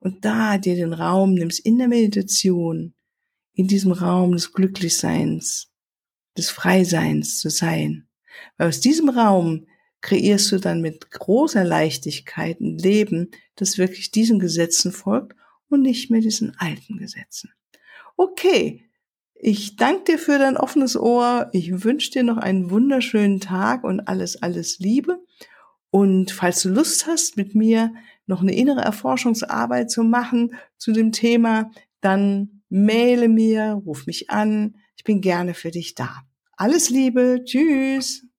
Und 0.00 0.26
da 0.26 0.58
dir 0.58 0.76
den 0.76 0.92
Raum 0.92 1.32
nimmst 1.32 1.60
in 1.60 1.78
der 1.78 1.88
Meditation, 1.88 2.92
in 3.54 3.68
diesem 3.68 3.92
Raum 3.92 4.32
des 4.32 4.52
Glücklichseins, 4.52 5.70
des 6.36 6.50
Freiseins 6.50 7.40
zu 7.40 7.48
sein. 7.48 8.06
Weil 8.58 8.68
aus 8.68 8.80
diesem 8.80 9.08
Raum 9.08 9.66
kreierst 10.02 10.52
du 10.52 10.58
dann 10.58 10.82
mit 10.82 11.10
großer 11.10 11.64
Leichtigkeit 11.64 12.60
ein 12.60 12.76
Leben, 12.76 13.30
das 13.56 13.78
wirklich 13.78 14.10
diesen 14.10 14.38
Gesetzen 14.38 14.92
folgt 14.92 15.34
und 15.70 15.80
nicht 15.80 16.10
mehr 16.10 16.20
diesen 16.20 16.54
alten 16.58 16.98
Gesetzen. 16.98 17.50
Okay, 18.18 18.89
ich 19.42 19.76
danke 19.76 20.12
dir 20.12 20.18
für 20.18 20.38
dein 20.38 20.56
offenes 20.56 20.96
Ohr. 20.96 21.48
Ich 21.52 21.82
wünsche 21.82 22.10
dir 22.10 22.22
noch 22.22 22.36
einen 22.36 22.70
wunderschönen 22.70 23.40
Tag 23.40 23.84
und 23.84 24.00
alles, 24.00 24.42
alles 24.42 24.78
Liebe. 24.78 25.18
Und 25.90 26.30
falls 26.30 26.62
du 26.62 26.68
Lust 26.68 27.06
hast, 27.06 27.36
mit 27.36 27.54
mir 27.54 27.92
noch 28.26 28.42
eine 28.42 28.54
innere 28.54 28.82
Erforschungsarbeit 28.82 29.90
zu 29.90 30.04
machen 30.04 30.54
zu 30.76 30.92
dem 30.92 31.10
Thema, 31.10 31.70
dann 32.00 32.62
maile 32.68 33.28
mir, 33.28 33.80
ruf 33.84 34.06
mich 34.06 34.30
an. 34.30 34.76
Ich 34.96 35.04
bin 35.04 35.20
gerne 35.20 35.54
für 35.54 35.70
dich 35.70 35.94
da. 35.94 36.22
Alles 36.56 36.90
Liebe. 36.90 37.42
Tschüss. 37.44 38.29